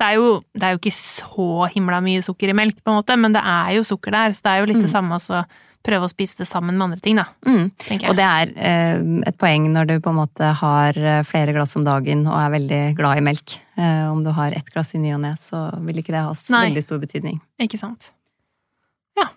Det 0.00 0.06
er, 0.08 0.14
jo, 0.18 0.42
det 0.54 0.62
er 0.66 0.72
jo 0.74 0.78
ikke 0.80 0.96
så 0.96 1.68
himla 1.70 2.00
mye 2.02 2.22
sukker 2.24 2.50
i 2.50 2.54
melk, 2.56 2.78
på 2.82 2.90
en 2.90 2.98
måte, 3.02 3.16
men 3.20 3.32
det 3.36 3.42
er 3.44 3.74
jo 3.76 3.82
sukker 3.86 4.10
der, 4.10 4.32
så 4.34 4.42
det 4.42 4.50
er 4.50 4.60
jo 4.64 4.66
litt 4.72 4.80
det 4.82 4.88
Mm. 4.90 4.96
samme 4.96 5.12
også 5.14 5.44
prøve 5.84 6.04
å 6.04 6.10
spise 6.10 6.36
det 6.38 6.46
sammen 6.48 6.76
med 6.76 6.82
andre 6.90 7.00
ting, 7.00 7.16
da, 7.16 7.24
Mm. 7.46 7.70
Og 8.10 8.16
det 8.16 8.26
er 8.26 8.52
eh, 8.56 9.22
et 9.28 9.38
poeng 9.38 9.68
når 9.72 9.86
du 9.86 9.94
på 10.00 10.10
en 10.10 10.16
måte 10.16 10.52
har 10.54 10.92
eh, 10.98 11.22
flere 11.22 11.52
glass 11.54 11.76
om 11.76 11.84
dagen 11.84 12.26
og 12.26 12.34
er 12.34 12.50
veldig 12.58 12.96
glad 12.96 13.16
i 13.18 13.20
melk. 13.20 13.58
Eh, 13.78 14.10
om 14.10 14.22
du 14.24 14.30
har 14.32 14.52
ett 14.52 14.68
glass 14.74 14.94
i 14.94 14.98
ny 14.98 15.12
og 15.14 15.20
ne, 15.20 15.34
så 15.38 15.70
vil 15.84 15.96
ikke 16.02 16.12
det 16.12 16.20
ha 16.24 16.34
Nei. 16.50 16.66
veldig 16.70 16.82
stor 16.82 16.98
betydning. 16.98 17.40
Ikke 17.60 17.78
sant. 17.78 18.10
Ja. 19.16 19.28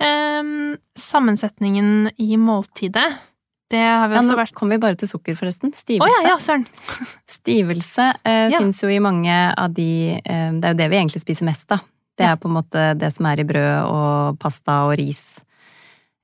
Eh, 0.00 0.76
sammensetningen 0.96 2.10
i 2.18 2.36
måltidet, 2.36 3.18
det 3.70 3.80
har 3.82 4.08
vi 4.10 4.16
Ja, 4.18 4.22
nå 4.26 4.36
vært 4.38 4.54
kommer 4.56 4.76
vi 4.76 4.82
bare 4.82 4.98
til 4.98 5.08
sukker, 5.10 5.36
forresten. 5.38 5.72
Stivelse. 5.72 6.10
Stivelse. 6.10 6.26
ja, 6.26 6.32
ja, 6.34 6.38
søren! 6.42 6.66
Stivelse 7.30 8.08
eh, 8.24 8.48
Ja. 8.50 8.58
fins 8.58 8.82
jo 8.82 8.90
i 8.90 8.98
mange 9.02 9.36
av 9.56 9.72
de 9.74 10.18
eh, 10.24 10.50
Det 10.58 10.64
er 10.64 10.74
jo 10.74 10.80
det 10.82 10.90
vi 10.90 10.98
egentlig 11.00 11.22
spiser 11.22 11.46
mest 11.48 11.70
av. 11.72 11.84
Det 12.18 12.26
er 12.26 12.36
på 12.36 12.50
en 12.50 12.56
måte 12.58 12.82
det 13.00 13.12
som 13.14 13.26
er 13.30 13.40
i 13.40 13.46
brød 13.48 13.86
og 13.88 14.38
pasta 14.42 14.82
og 14.90 14.96
ris 15.00 15.40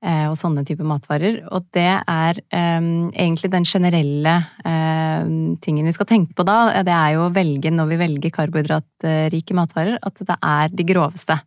eh, 0.05 0.27
og 0.29 0.35
sånne 0.37 0.65
typer 0.69 0.85
matvarer. 0.85 1.39
Og 1.57 1.65
det 1.73 1.87
er 2.03 2.41
eh, 2.53 2.91
egentlig 3.17 3.51
den 3.55 3.65
generelle 3.65 4.35
eh, 4.67 5.25
tingen 5.65 5.87
vi 5.89 5.95
skal 5.97 6.07
tenke 6.11 6.35
på 6.37 6.45
da. 6.45 6.83
Det 6.85 6.93
er 6.93 7.15
jo 7.17 7.25
å 7.29 7.33
velge, 7.33 7.73
når 7.73 7.87
vi 7.95 8.01
velger 8.03 8.35
karbohydratrike 8.37 9.57
matvarer, 9.57 9.97
at 10.05 10.21
det 10.21 10.37
er 10.43 10.69
de 10.77 10.85
groveste. 10.93 11.39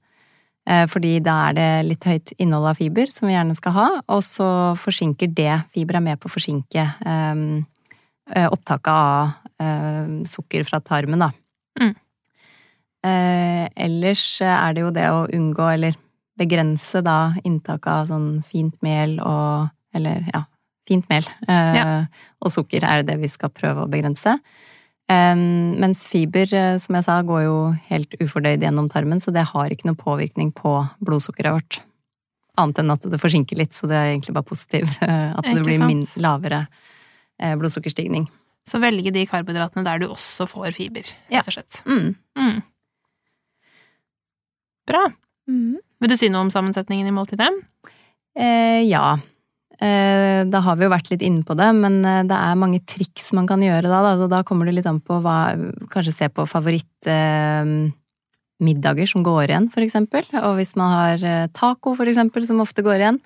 Eh, 0.67 0.85
Fordi 0.91 1.19
da 1.23 1.35
er 1.49 1.57
det 1.57 1.69
litt 1.87 2.05
høyt 2.07 2.33
innhold 2.37 2.71
av 2.71 2.79
fiber, 2.81 3.11
som 3.13 3.29
vi 3.29 3.35
gjerne 3.35 3.55
skal 3.57 3.75
ha, 3.77 3.87
og 4.07 4.23
så 4.25 4.49
forsinker 4.79 5.31
det 5.33 5.53
Fiber 5.73 5.99
er 5.99 6.05
med 6.05 6.19
på 6.19 6.29
å 6.29 6.33
forsinke 6.33 6.83
eh, 6.85 8.47
opptaket 8.49 8.91
av 8.93 9.31
um, 9.57 10.19
sukker 10.29 10.63
fra 10.67 10.77
tarmen, 10.85 11.23
da. 11.23 11.31
Mm. 11.79 11.95
Uh, 12.99 13.65
ellers 13.79 14.23
er 14.43 14.75
det 14.75 14.83
jo 14.83 14.91
det 14.93 15.07
å 15.09 15.23
unngå, 15.33 15.65
eller 15.73 15.95
begrense 16.39 17.01
da, 17.03 17.33
inntaket 17.47 17.89
av 17.89 18.09
sånn 18.11 18.29
fint 18.47 18.75
mel 18.85 19.17
og 19.23 19.69
Eller 19.95 20.27
ja, 20.29 20.43
fint 20.85 21.07
mel 21.09 21.25
uh, 21.49 21.73
Ja. 21.73 21.85
og 22.45 22.51
sukker 22.53 22.83
er 22.85 23.01
det 23.01 23.15
vi 23.17 23.27
skal 23.31 23.49
prøve 23.49 23.81
å 23.81 23.89
begrense. 23.89 24.35
Mens 25.09 26.03
fiber, 26.07 26.51
eh, 26.53 26.77
som 26.77 26.95
jeg 26.95 27.03
sa, 27.07 27.21
går 27.25 27.43
jo 27.47 27.55
helt 27.89 28.13
ufordøyd 28.21 28.61
gjennom 28.61 28.89
tarmen, 28.91 29.19
så 29.19 29.33
det 29.33 29.47
har 29.49 29.69
ikke 29.73 29.87
noen 29.89 29.97
påvirkning 29.97 30.51
på 30.53 30.73
blodsukkeret 31.01 31.55
vårt. 31.55 31.79
Annet 32.59 32.81
enn 32.83 32.91
at 32.93 33.07
det 33.09 33.17
forsinker 33.21 33.57
litt, 33.57 33.73
så 33.73 33.87
det 33.89 33.95
er 33.97 34.11
egentlig 34.13 34.35
bare 34.35 34.45
positivt. 34.51 34.99
eh, 35.01 35.31
At 35.33 35.45
det 35.47 35.63
blir 35.65 35.81
min, 35.87 36.03
lavere 36.21 36.67
eh, 37.39 37.55
blodsukkerstigning. 37.55 38.27
Så 38.69 38.77
velge 38.83 39.09
de 39.15 39.25
karbohydratene 39.25 39.83
der 39.87 39.99
du 40.03 40.07
også 40.11 40.45
får 40.47 40.75
fiber, 40.77 41.07
Ja. 41.31 41.39
rett 41.39 41.47
og 41.47 41.53
slett. 41.57 41.81
Mm. 41.87 42.15
Mm. 42.37 42.61
Bra. 44.89 45.07
Vil 45.49 46.09
du 46.11 46.15
si 46.17 46.29
noe 46.29 46.41
om 46.45 46.51
sammensetningen 46.53 47.07
i 47.07 47.11
måltidet? 47.15 47.49
Eh, 48.37 48.83
ja. 48.85 49.17
Eh, 49.79 50.41
da 50.51 50.59
har 50.59 50.75
vi 50.75 50.83
jo 50.83 50.91
vært 50.91 51.07
litt 51.13 51.21
inne 51.23 51.45
på 51.47 51.55
det, 51.55 51.69
men 51.77 52.01
eh, 52.03 52.25
det 52.27 52.35
er 52.35 52.57
mange 52.59 52.81
triks 52.83 53.29
man 53.37 53.47
kan 53.47 53.61
gjøre 53.63 53.87
da. 53.87 54.01
Da, 54.03 54.27
da 54.27 54.41
kommer 54.47 54.67
det 54.67 54.75
litt 54.75 54.89
an 54.89 54.99
på 54.99 55.21
hva 55.23 55.53
Kanskje 55.93 56.15
se 56.17 56.27
på 56.35 56.43
favorittmiddager 56.49 57.87
eh, 57.87 57.95
middager 58.59 59.07
som 59.07 59.23
går 59.23 59.47
igjen, 59.47 59.69
for 59.71 59.85
eksempel. 59.85 60.27
Og 60.43 60.57
hvis 60.59 60.75
man 60.79 60.91
har 60.91 61.23
eh, 61.23 61.47
taco, 61.55 61.95
for 61.95 62.11
eksempel, 62.11 62.43
som 62.47 62.59
ofte 62.59 62.83
går 62.83 62.99
igjen, 62.99 63.21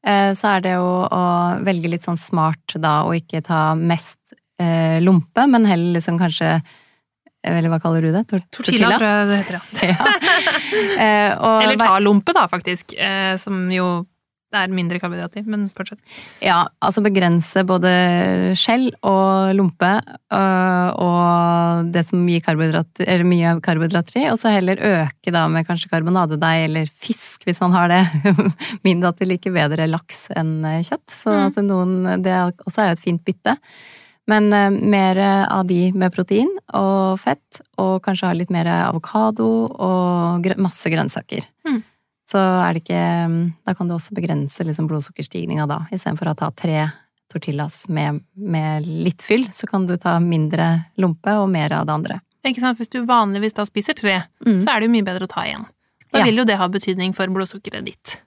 eh, 0.00 0.32
så 0.32 0.54
er 0.54 0.64
det 0.64 0.74
jo 0.78 0.90
å 1.04 1.22
velge 1.68 1.92
litt 1.92 2.06
sånn 2.06 2.20
smart 2.20 2.78
da, 2.80 3.02
og 3.04 3.18
ikke 3.20 3.44
ta 3.44 3.62
mest 3.76 4.16
eh, 4.56 4.96
lompe, 5.04 5.44
men 5.44 5.68
heller 5.68 5.98
liksom 6.00 6.20
kanskje 6.20 6.60
Eller 7.48 7.68
hva 7.70 7.78
kaller 7.80 8.02
du 8.02 8.10
det? 8.12 8.24
Tor 8.28 8.40
Tortilla, 8.50 8.96
tror 8.96 9.08
jeg 9.08 9.26
det 9.28 9.36
heter, 9.38 9.58
ja. 9.60 9.62
ja. 9.92 10.06
Eh, 11.04 11.32
og 11.36 11.62
Eller 11.62 11.78
ta 11.84 12.00
lompe, 12.00 12.32
da, 12.34 12.48
faktisk. 12.50 12.96
Som 13.44 13.68
jo 13.70 14.06
er 14.56 14.72
mindre 14.72 14.96
karbohydrater, 15.02 15.44
men 15.44 15.66
fortsett. 15.76 16.00
Ja, 16.40 16.62
altså 16.80 17.02
begrense 17.04 17.60
både 17.68 17.90
skjell 18.56 18.86
og 19.04 19.50
lompe 19.58 19.90
øh, 20.32 20.88
og 21.04 21.90
det 21.92 22.06
som 22.08 22.22
gir 22.28 22.40
karbohydrater, 22.46 23.04
eller 23.04 23.28
mye 23.28 23.52
karbohydrater 23.64 24.22
i, 24.22 24.24
og 24.32 24.38
så 24.40 24.54
heller 24.54 24.80
øke 24.80 25.34
da 25.34 25.44
med 25.52 25.68
kanskje 25.68 25.90
karbonadedeig 25.92 26.64
eller 26.70 26.88
fisk, 26.96 27.44
hvis 27.44 27.60
man 27.60 27.76
har 27.76 27.92
det. 27.92 28.00
Min 28.88 29.04
datter 29.04 29.28
liker 29.28 29.52
bedre 29.52 29.86
laks 29.90 30.26
enn 30.36 30.58
øh, 30.64 30.80
kjøtt, 30.86 31.06
så 31.12 31.36
Mm. 31.38 31.64
noen, 31.68 32.22
det 32.24 32.32
også 32.66 32.82
er 32.82 32.88
jo 32.88 32.96
et 32.98 33.04
fint 33.04 33.22
bytte. 33.24 33.56
Men 34.28 34.48
øh, 34.52 34.70
mer 34.92 35.20
av 35.48 35.66
de 35.68 35.92
med 35.92 36.12
protein 36.12 36.48
og 36.76 37.20
fett, 37.20 37.60
og 37.78 38.02
kanskje 38.04 38.28
ha 38.28 38.34
litt 38.36 38.50
mer 38.52 38.68
avokado 38.88 39.46
og 39.76 40.48
masse 40.60 40.88
grønnsaker. 40.92 41.44
Mm. 41.68 41.82
Så 42.28 42.38
er 42.38 42.74
det 42.76 42.82
ikke 42.84 43.02
Da 43.64 43.74
kan 43.74 43.88
du 43.88 43.94
også 43.94 44.12
begrense 44.16 44.64
liksom 44.66 44.88
blodsukkerstigninga 44.90 45.66
da. 45.70 45.78
Istedenfor 45.94 46.28
å 46.32 46.36
ta 46.36 46.50
tre 46.52 46.90
tortillas 47.32 47.86
med, 47.92 48.22
med 48.36 48.86
litt 48.86 49.20
fyll, 49.24 49.46
så 49.52 49.66
kan 49.68 49.84
du 49.86 49.96
ta 50.00 50.18
mindre 50.20 50.84
lompe 50.96 51.32
og 51.40 51.48
mer 51.52 51.72
av 51.76 51.86
det 51.88 51.92
andre. 51.92 52.20
Ikke 52.48 52.60
sant? 52.62 52.78
Hvis 52.80 52.88
du 52.92 53.02
vanligvis 53.04 53.52
da 53.56 53.64
spiser 53.68 53.94
tre, 53.98 54.22
Mm. 54.46 54.60
så 54.64 54.70
er 54.72 54.80
det 54.80 54.86
jo 54.88 54.92
mye 54.94 55.04
bedre 55.04 55.26
å 55.26 55.28
ta 55.28 55.42
igjen. 55.44 55.66
Da 56.12 56.20
Ja. 56.20 56.24
vil 56.24 56.36
jo 56.40 56.44
det 56.48 56.56
ha 56.56 56.68
betydning 56.68 57.12
for 57.14 57.26
blodsukkeret 57.28 57.84
ditt. 57.84 58.20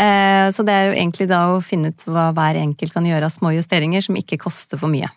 Eh, 0.00 0.46
så 0.54 0.62
det 0.64 0.70
er 0.74 0.84
jo 0.92 0.94
egentlig 0.94 1.26
da 1.28 1.40
å 1.50 1.62
finne 1.64 1.88
ut 1.90 2.04
hva 2.06 2.28
hver 2.36 2.54
enkelt 2.60 2.92
kan 2.94 3.04
gjøre 3.08 3.26
av 3.26 3.34
små 3.34 3.50
justeringer 3.56 4.04
som 4.04 4.14
ikke 4.14 4.38
koster 4.38 4.78
for 4.78 4.86
mye. 4.92 5.08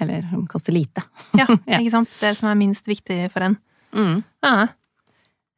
Eller 0.00 0.22
som 0.30 0.46
koster 0.48 0.72
lite. 0.72 1.02
Ja, 1.36 1.44
Ja. 1.68 1.76
ikke 1.82 1.90
sant? 1.92 2.08
Det 2.20 2.34
som 2.38 2.48
er 2.48 2.54
minst 2.56 2.86
viktig 2.88 3.26
for 3.30 3.44
en. 3.44 3.58
Mm. 3.92 4.24
Ja. 4.42 4.68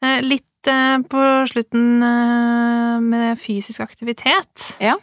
Eh, 0.02 0.18
Litt 0.26 0.68
eh, 0.70 0.98
på 1.08 1.22
slutten 1.50 2.02
eh, 2.02 3.00
med 3.00 3.40
fysisk 3.40 3.80
aktivitet. 3.84 4.72
Ja. 4.82 4.98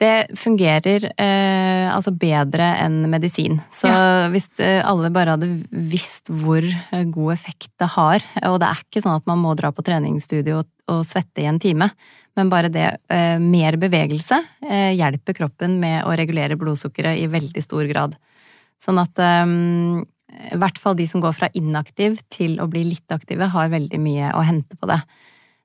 Det 0.00 0.34
fungerer 0.36 1.04
eh, 1.06 1.86
altså 1.88 2.10
bedre 2.18 2.66
enn 2.82 3.04
medisin. 3.12 3.60
Så 3.72 3.88
hvis 4.32 4.48
eh, 4.58 4.82
alle 4.84 5.12
bare 5.14 5.36
hadde 5.36 5.48
visst 5.70 6.28
hvor 6.28 6.66
god 7.14 7.32
effekt 7.32 7.70
det 7.80 7.92
har 7.94 8.24
Og 8.50 8.58
det 8.60 8.68
er 8.68 8.82
ikke 8.82 9.04
sånn 9.04 9.20
at 9.20 9.28
man 9.30 9.38
må 9.40 9.54
dra 9.56 9.70
på 9.72 9.84
treningsstudio 9.86 10.58
og, 10.64 10.68
og 10.90 11.04
svette 11.06 11.44
i 11.44 11.48
en 11.48 11.62
time, 11.62 11.88
men 12.34 12.50
bare 12.50 12.72
det 12.74 12.88
eh, 13.06 13.38
mer 13.38 13.78
bevegelse 13.80 14.40
eh, 14.66 14.90
hjelper 14.98 15.38
kroppen 15.38 15.78
med 15.80 16.02
å 16.04 16.16
regulere 16.18 16.58
blodsukkeret 16.58 17.22
i 17.22 17.30
veldig 17.30 17.62
stor 17.62 17.86
grad. 17.88 18.18
Sånn 18.82 18.98
at 19.00 19.22
eh, 19.22 19.46
i 20.52 20.58
hvert 20.60 20.80
fall 20.80 20.96
de 20.98 21.06
som 21.10 21.22
går 21.24 21.34
fra 21.36 21.50
inaktiv 21.56 22.18
til 22.32 22.58
å 22.62 22.68
bli 22.70 22.84
litt 22.88 23.14
aktive, 23.14 23.50
har 23.52 23.72
veldig 23.72 24.00
mye 24.02 24.32
å 24.36 24.42
hente 24.46 24.78
på 24.80 24.90
det. 24.90 25.00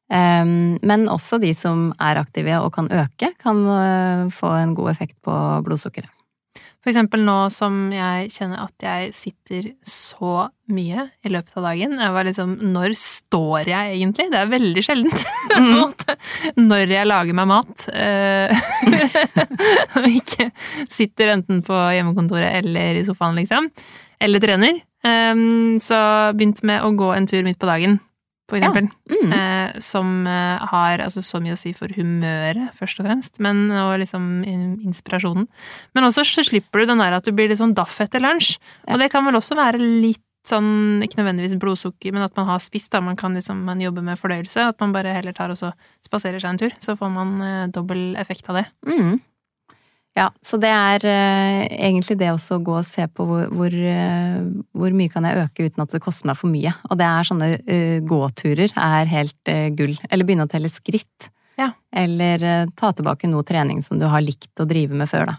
Um, 0.10 0.80
men 0.82 1.06
også 1.12 1.38
de 1.42 1.52
som 1.54 1.92
er 2.02 2.18
aktive 2.18 2.56
og 2.64 2.72
kan 2.74 2.90
øke, 2.90 3.30
kan 3.42 3.60
uh, 3.68 4.30
få 4.34 4.56
en 4.58 4.74
god 4.78 4.96
effekt 4.96 5.20
på 5.26 5.36
blodsukkeret. 5.66 6.10
For 6.80 6.94
eksempel 6.94 7.24
nå 7.28 7.36
som 7.52 7.90
jeg 7.92 8.30
kjenner 8.32 8.62
at 8.64 8.84
jeg 8.86 9.10
sitter 9.16 9.66
så 9.84 10.46
mye 10.72 11.04
i 11.28 11.32
løpet 11.34 11.58
av 11.60 11.66
dagen. 11.68 11.98
Jeg 12.00 12.14
var 12.16 12.28
liksom 12.28 12.54
Når 12.72 12.94
står 12.96 13.68
jeg 13.68 13.98
egentlig? 13.98 14.30
Det 14.32 14.40
er 14.40 14.52
veldig 14.54 14.84
sjeldent. 14.86 15.26
måte. 15.60 16.16
Når 16.56 16.94
jeg 16.96 17.10
lager 17.10 17.36
meg 17.36 17.50
mat. 17.52 17.88
eh, 17.92 18.54
Og 20.00 20.08
ikke 20.08 20.50
sitter 20.88 21.34
enten 21.36 21.64
på 21.68 21.76
hjemmekontoret 21.98 22.62
eller 22.62 23.02
i 23.02 23.04
sofaen, 23.08 23.36
liksom. 23.42 23.68
Eller 24.24 24.44
trener. 24.44 24.80
Um, 25.04 25.78
Så 25.84 25.98
begynte 26.36 26.66
med 26.68 26.84
å 26.84 26.94
gå 27.00 27.12
en 27.16 27.28
tur 27.28 27.44
midt 27.46 27.60
på 27.60 27.68
dagen, 27.70 28.00
for 28.50 28.58
eksempel. 28.58 28.90
Mm. 29.12 29.34
Eh, 29.36 29.80
som 29.84 30.28
eh, 30.28 30.70
har 30.72 31.04
altså, 31.06 31.24
så 31.26 31.42
mye 31.44 31.56
å 31.56 31.60
si 31.60 31.74
for 31.78 31.92
humøret, 31.96 32.74
først 32.78 33.02
og 33.02 33.10
fremst, 33.10 33.42
men, 33.44 33.68
og 33.72 33.96
liksom 34.02 34.42
inspirasjonen. 34.46 35.46
Men 35.98 36.10
også 36.10 36.26
så 36.28 36.46
slipper 36.48 36.84
du 36.84 36.92
den 36.92 37.04
der 37.04 37.20
at 37.20 37.28
du 37.28 37.34
blir 37.36 37.52
litt 37.52 37.62
sånn 37.62 37.78
daff 37.78 38.00
etter 38.04 38.24
lunsj. 38.24 38.58
Ja. 38.84 38.96
Og 38.96 39.04
det 39.04 39.12
kan 39.14 39.28
vel 39.28 39.38
også 39.40 39.58
være 39.60 39.82
litt 39.82 40.24
sånn, 40.50 41.02
ikke 41.06 41.20
nødvendigvis 41.20 41.58
blodsukker, 41.62 42.14
men 42.16 42.26
at 42.26 42.36
man 42.40 42.48
har 42.50 42.62
spist, 42.64 42.92
da. 42.94 43.02
Man 43.04 43.18
kan 43.20 43.36
liksom 43.38 43.62
man 43.68 43.82
jobber 43.84 44.06
med 44.06 44.20
fordøyelse. 44.20 44.70
At 44.72 44.80
man 44.82 44.94
bare 44.96 45.14
heller 45.16 45.36
tar 45.36 45.54
og 45.54 45.60
så 45.60 45.74
spaserer 46.06 46.42
seg 46.42 46.54
en 46.54 46.62
tur. 46.64 46.78
Så 46.84 46.96
får 47.00 47.12
man 47.14 47.36
eh, 47.46 47.66
dobbel 47.74 48.14
effekt 48.20 48.50
av 48.50 48.62
det. 48.62 48.66
Mm. 48.88 49.20
Ja, 50.18 50.30
så 50.44 50.58
det 50.60 50.70
er 50.74 51.04
uh, 51.06 51.68
egentlig 51.70 52.18
det 52.20 52.32
også 52.34 52.58
å 52.58 52.64
gå 52.66 52.74
og 52.80 52.86
se 52.88 53.06
på 53.08 53.24
hvor, 53.30 53.46
hvor, 53.56 53.72
uh, 53.72 54.40
hvor 54.76 54.96
mye 54.98 55.12
kan 55.14 55.24
jeg 55.24 55.44
øke 55.46 55.68
uten 55.70 55.84
at 55.86 55.94
det 55.96 56.02
koster 56.04 56.28
meg 56.28 56.40
for 56.40 56.52
mye. 56.52 56.74
Og 56.90 56.98
det 57.00 57.06
er 57.08 57.28
sånne 57.30 57.50
uh, 57.60 58.00
gåturer 58.10 58.74
er 58.76 59.12
helt 59.12 59.52
gull. 59.78 59.94
Eller 60.10 60.28
begynne 60.28 60.48
å 60.48 60.52
telle 60.52 60.72
skritt. 60.74 61.30
Ja. 61.60 61.70
Eller 61.92 62.68
ta 62.80 62.90
tilbake 62.96 63.28
noe 63.28 63.44
trening 63.44 63.82
som 63.84 64.00
du 64.00 64.06
har 64.08 64.24
likt 64.24 64.60
å 64.60 64.66
drive 64.68 64.96
med 64.96 65.10
før, 65.12 65.26
da. 65.28 65.38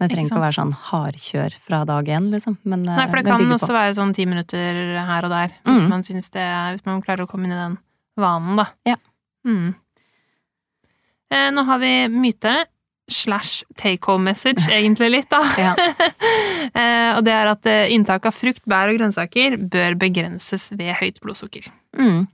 Men 0.00 0.08
det 0.10 0.16
trenger 0.16 0.30
ikke 0.32 0.40
å 0.40 0.42
være 0.42 0.56
sånn 0.56 0.72
hardkjør 0.88 1.54
fra 1.62 1.78
dag 1.86 2.08
én, 2.10 2.24
liksom. 2.32 2.56
Men 2.66 2.82
Nei, 2.88 3.04
for 3.06 3.20
det 3.20 3.28
kan 3.28 3.44
også 3.54 3.68
på. 3.70 3.76
være 3.76 3.94
sånn 3.94 4.14
ti 4.16 4.24
minutter 4.26 4.80
her 5.06 5.28
og 5.28 5.30
der, 5.30 5.54
hvis 5.62 5.84
Mm. 5.86 5.92
man 5.92 6.02
syns 6.02 6.26
det 6.34 6.42
Hvis 6.74 6.84
man 6.86 7.02
klarer 7.06 7.22
å 7.24 7.30
komme 7.30 7.46
inn 7.46 7.54
i 7.54 7.60
den 7.60 7.78
vanen, 8.18 8.56
da. 8.58 8.66
Ja. 8.84 8.96
Mm. 9.46 9.74
Nå 11.54 11.64
har 11.66 11.78
vi 11.82 11.92
myte. 12.10 12.52
Slash 13.10 13.64
take 13.76 14.06
home 14.06 14.24
message, 14.24 14.64
egentlig 14.72 15.10
litt, 15.18 15.30
da. 15.32 15.42
Ja. 15.60 15.74
Eh, 16.74 17.10
og 17.14 17.20
det 17.26 17.30
er 17.30 17.46
at 17.46 17.66
eh, 17.68 17.90
inntak 17.92 18.24
av 18.26 18.34
frukt, 18.34 18.62
bær 18.66 18.88
og 18.90 18.96
grønnsaker 18.96 19.58
bør 19.70 19.94
begrenses 20.00 20.70
ved 20.72 20.94
høyt 20.96 21.20
blodsukker. 21.22 21.68
Mm. 21.94 22.24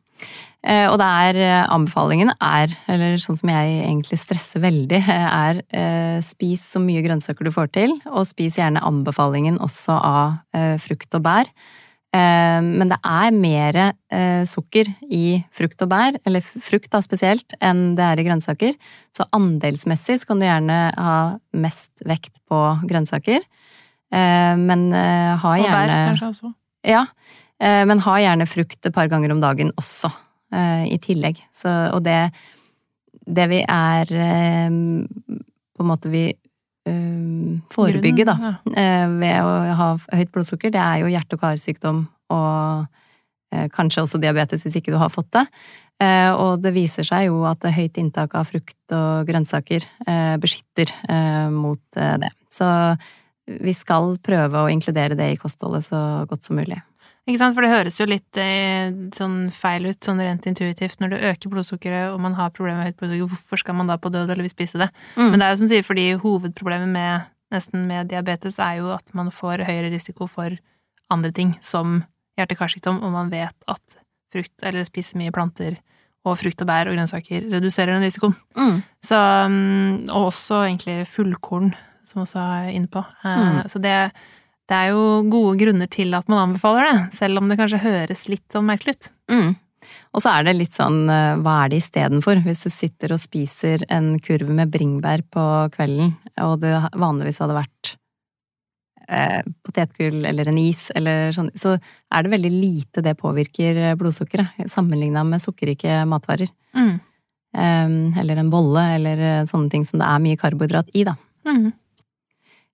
Eh, 0.62 0.86
og 0.86 0.94
det 1.02 1.08
er 1.26 1.66
anbefalingen 1.66 2.30
er, 2.36 2.72
eller 2.88 3.18
sånn 3.20 3.36
som 3.36 3.50
jeg 3.52 3.74
egentlig 3.82 4.20
stresser 4.22 4.62
veldig, 4.62 5.02
er 5.44 5.60
spis 6.24 6.62
så 6.72 6.80
mye 6.80 7.02
grønnsaker 7.04 7.50
du 7.50 7.52
får 7.52 7.72
til, 7.74 7.96
og 8.06 8.28
spis 8.30 8.56
gjerne 8.62 8.84
anbefalingen 8.86 9.58
også 9.60 9.98
av 9.98 10.78
frukt 10.86 11.18
og 11.18 11.26
bær. 11.26 11.50
Eh, 12.10 12.58
men 12.64 12.90
det 12.90 12.98
er 13.06 13.34
mer 13.36 13.76
eh, 13.80 14.42
sukker 14.48 14.88
i 15.06 15.40
frukt 15.54 15.82
og 15.84 15.92
bær, 15.92 16.16
eller 16.26 16.42
frukt 16.42 16.90
da 16.90 17.02
spesielt, 17.04 17.54
enn 17.62 17.94
det 17.98 18.06
er 18.06 18.22
i 18.22 18.24
grønnsaker. 18.26 18.74
Så 19.14 19.28
andelsmessig 19.36 20.18
så 20.20 20.30
kan 20.30 20.42
du 20.42 20.48
gjerne 20.48 20.80
ha 20.96 21.18
mest 21.54 22.02
vekt 22.08 22.42
på 22.50 22.62
grønnsaker. 22.90 23.46
Eh, 24.10 24.54
men 24.58 24.88
ha 24.90 25.54
gjerne 25.60 25.70
Og 25.70 25.76
bær 25.76 25.94
kanskje 26.10 26.32
også. 26.32 26.52
ja, 26.88 27.04
men 27.60 28.00
ha 28.00 28.12
gjerne 28.16 28.48
frukt 28.48 28.86
et 28.88 28.94
par 28.96 29.10
ganger 29.12 29.34
om 29.34 29.42
dagen 29.42 29.70
også, 29.78 30.08
i 30.50 30.96
tillegg. 31.04 31.36
Så, 31.54 31.68
og 31.92 32.00
det, 32.02 32.32
det 33.28 33.44
vi 33.52 33.58
er 33.62 34.08
På 34.08 35.84
en 35.84 35.90
måte 35.92 36.10
vi 36.10 36.24
forebygger, 37.72 38.26
da, 38.26 38.54
eh, 38.76 39.06
ved 39.20 39.42
å 39.42 39.74
ha 39.78 39.88
høyt 40.12 40.32
blodsukker, 40.32 40.72
det 40.74 40.80
er 40.80 41.02
jo 41.02 41.12
hjerte- 41.12 41.38
og 41.38 41.40
karsykdom 41.44 42.00
og 42.30 42.86
eh, 43.52 43.68
kanskje 43.68 44.02
også 44.04 44.20
diabetes 44.22 44.64
hvis 44.64 44.76
ikke 44.80 44.92
du 44.94 44.98
har 44.98 45.10
fått 45.10 45.30
det. 45.32 45.46
Eh, 46.00 46.30
Og 46.32 46.62
det 46.62 46.72
viser 46.74 47.04
seg 47.04 47.26
jo 47.26 47.44
at 47.44 47.60
høyt 47.60 47.98
inntak 48.00 48.34
av 48.34 48.46
frukt 48.48 48.94
og 48.96 49.26
grønnsaker 49.26 49.84
beskytter 50.40 50.90
mot 51.50 51.80
det. 51.92 52.30
Så 52.50 52.96
vi 53.46 53.72
skal 53.72 54.16
prøve 54.22 54.62
å 54.62 54.70
inkludere 54.70 55.16
det 55.18 55.32
i 55.32 55.36
kostholdet 55.36 55.84
så 55.84 56.26
godt 56.30 56.44
som 56.44 56.56
mulig. 56.56 56.80
Ikke 57.30 57.38
sant, 57.38 57.54
for 57.54 57.62
det 57.62 57.70
høres 57.70 57.96
jo 58.00 58.06
litt 58.10 58.38
eh, 58.42 58.90
sånn 59.14 59.36
feil 59.54 59.86
ut, 59.86 59.98
sånn 60.02 60.18
rent 60.22 60.48
intuitivt. 60.50 60.98
Når 60.98 61.12
du 61.12 61.18
øker 61.30 61.52
blodsukkeret 61.52 62.10
og 62.10 62.18
man 62.24 62.34
har 62.34 62.50
problemer 62.50 62.82
med 62.82 62.90
høyt 62.90 62.98
blodsukker, 62.98 63.28
hvorfor 63.30 63.62
skal 63.62 63.76
man 63.78 63.90
da 63.90 63.96
på 64.02 64.10
død 64.10 64.26
eller 64.32 64.42
vil 64.48 64.52
spise 64.52 64.80
det? 64.82 64.88
Mm. 65.14 65.28
Men 65.30 65.38
det 65.38 65.46
er 65.46 65.54
jo 65.54 65.60
som 65.62 65.70
sier, 65.70 65.86
fordi 65.86 66.06
hovedproblemet 66.24 66.90
med 66.90 67.28
nesten 67.54 67.86
med 67.86 68.10
diabetes 68.10 68.58
er 68.62 68.80
jo 68.80 68.90
at 68.94 69.14
man 69.14 69.30
får 69.34 69.62
høyere 69.66 69.92
risiko 69.94 70.26
for 70.30 70.58
andre 71.10 71.30
ting, 71.34 71.54
som 71.62 72.00
hjerte-karsykdom, 72.38 73.00
og 73.02 73.14
man 73.14 73.30
vet 73.32 73.70
at 73.70 73.96
frukt, 74.30 74.54
eller 74.62 74.86
spiser 74.86 75.18
mye 75.18 75.32
planter, 75.34 75.78
og 76.28 76.36
frukt 76.38 76.60
og 76.62 76.68
bær 76.68 76.90
og 76.90 76.94
grønnsaker 76.98 77.46
reduserer 77.50 77.94
den 77.96 78.04
risikoen. 78.04 78.34
Mm. 78.58 78.82
Så, 79.06 79.16
mm, 79.50 80.10
og 80.12 80.28
også 80.28 80.64
egentlig 80.66 80.98
fullkorn, 81.10 81.72
som 82.06 82.22
også 82.26 82.42
er 82.42 82.74
inne 82.76 82.90
på. 82.92 83.02
Eh, 83.24 83.40
Mm. 83.40 83.62
Så 83.72 83.80
det, 83.82 83.96
det 84.70 84.76
er 84.78 84.92
jo 84.92 85.02
gode 85.30 85.56
grunner 85.58 85.90
til 85.90 86.14
at 86.14 86.28
man 86.30 86.44
anbefaler 86.44 86.86
det, 86.86 86.98
selv 87.18 87.40
om 87.40 87.50
det 87.50 87.58
kanskje 87.58 87.82
høres 87.82 88.28
litt 88.30 88.46
sånn 88.54 88.68
merkelig 88.68 88.94
ut. 88.94 89.10
Mm. 89.32 89.50
Og 90.14 90.22
så 90.22 90.32
er 90.34 90.46
det 90.46 90.56
litt 90.58 90.76
sånn, 90.76 91.02
eh, 91.10 91.38
hva 91.42 91.56
er 91.64 91.72
det 91.72 91.80
istedenfor? 91.82 92.42
Hvis 92.46 92.62
du 92.66 92.70
sitter 92.70 93.14
og 93.14 93.22
spiser 93.22 93.82
en 93.90 94.12
kurv 94.22 94.50
med 94.54 94.70
bringebær 94.70 95.24
på 95.26 95.46
kvelden, 95.74 96.14
og 96.46 96.60
det 96.62 96.74
vanligvis 96.94 97.40
hadde 97.42 97.58
vært 97.58 97.92
eh, 99.08 99.42
potetgull 99.66 100.24
eller 100.30 100.50
en 100.50 100.58
is 100.62 100.88
eller 100.94 101.34
sånn, 101.34 101.50
så 101.58 101.74
er 101.76 102.22
det 102.26 102.34
veldig 102.36 102.52
lite 102.54 103.04
det 103.06 103.16
påvirker 103.18 103.82
blodsukkeret, 103.98 104.70
sammenligna 104.70 105.24
med 105.26 105.42
sukkerrike 105.42 106.02
matvarer. 106.10 106.50
Mm. 106.78 106.94
Eh, 107.58 108.20
eller 108.22 108.42
en 108.42 108.54
bolle, 108.54 108.86
eller 109.00 109.26
eh, 109.32 109.44
sånne 109.50 109.70
ting 109.72 109.86
som 109.88 110.02
det 110.02 110.10
er 110.10 110.26
mye 110.26 110.38
karbohydrat 110.38 110.94
i, 110.94 111.06
da. 111.10 111.16
Mm. 111.48 111.70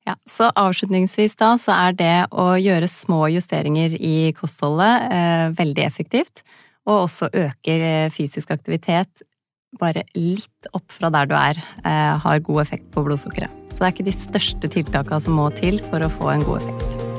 Ja, 0.06 0.14
så 0.30 0.52
avslutningsvis 0.54 1.34
da, 1.40 1.56
så 1.58 1.74
er 1.74 1.96
det 1.98 2.14
å 2.30 2.52
gjøre 2.60 2.86
små 2.90 3.24
justeringer 3.34 3.96
i 3.98 4.30
kostholdet 4.38 5.08
eh, 5.10 5.46
veldig 5.58 5.82
effektivt. 5.82 6.44
Og 6.86 7.08
også 7.08 7.32
øker 7.34 7.86
eh, 7.88 8.12
fysisk 8.14 8.54
aktivitet 8.54 9.26
bare 9.80 10.06
litt 10.14 10.70
opp 10.76 10.94
fra 10.94 11.10
der 11.12 11.26
du 11.26 11.34
er, 11.34 11.58
eh, 11.82 12.14
har 12.22 12.44
god 12.46 12.62
effekt 12.62 12.88
på 12.94 13.02
blodsukkeret. 13.08 13.50
Så 13.74 13.82
det 13.82 13.88
er 13.90 13.96
ikke 13.96 14.08
de 14.12 14.16
største 14.16 14.72
tiltakene 14.78 15.20
som 15.26 15.36
må 15.36 15.50
til 15.58 15.82
for 15.90 16.06
å 16.06 16.12
få 16.12 16.32
en 16.36 16.46
god 16.46 16.62
effekt. 16.62 17.15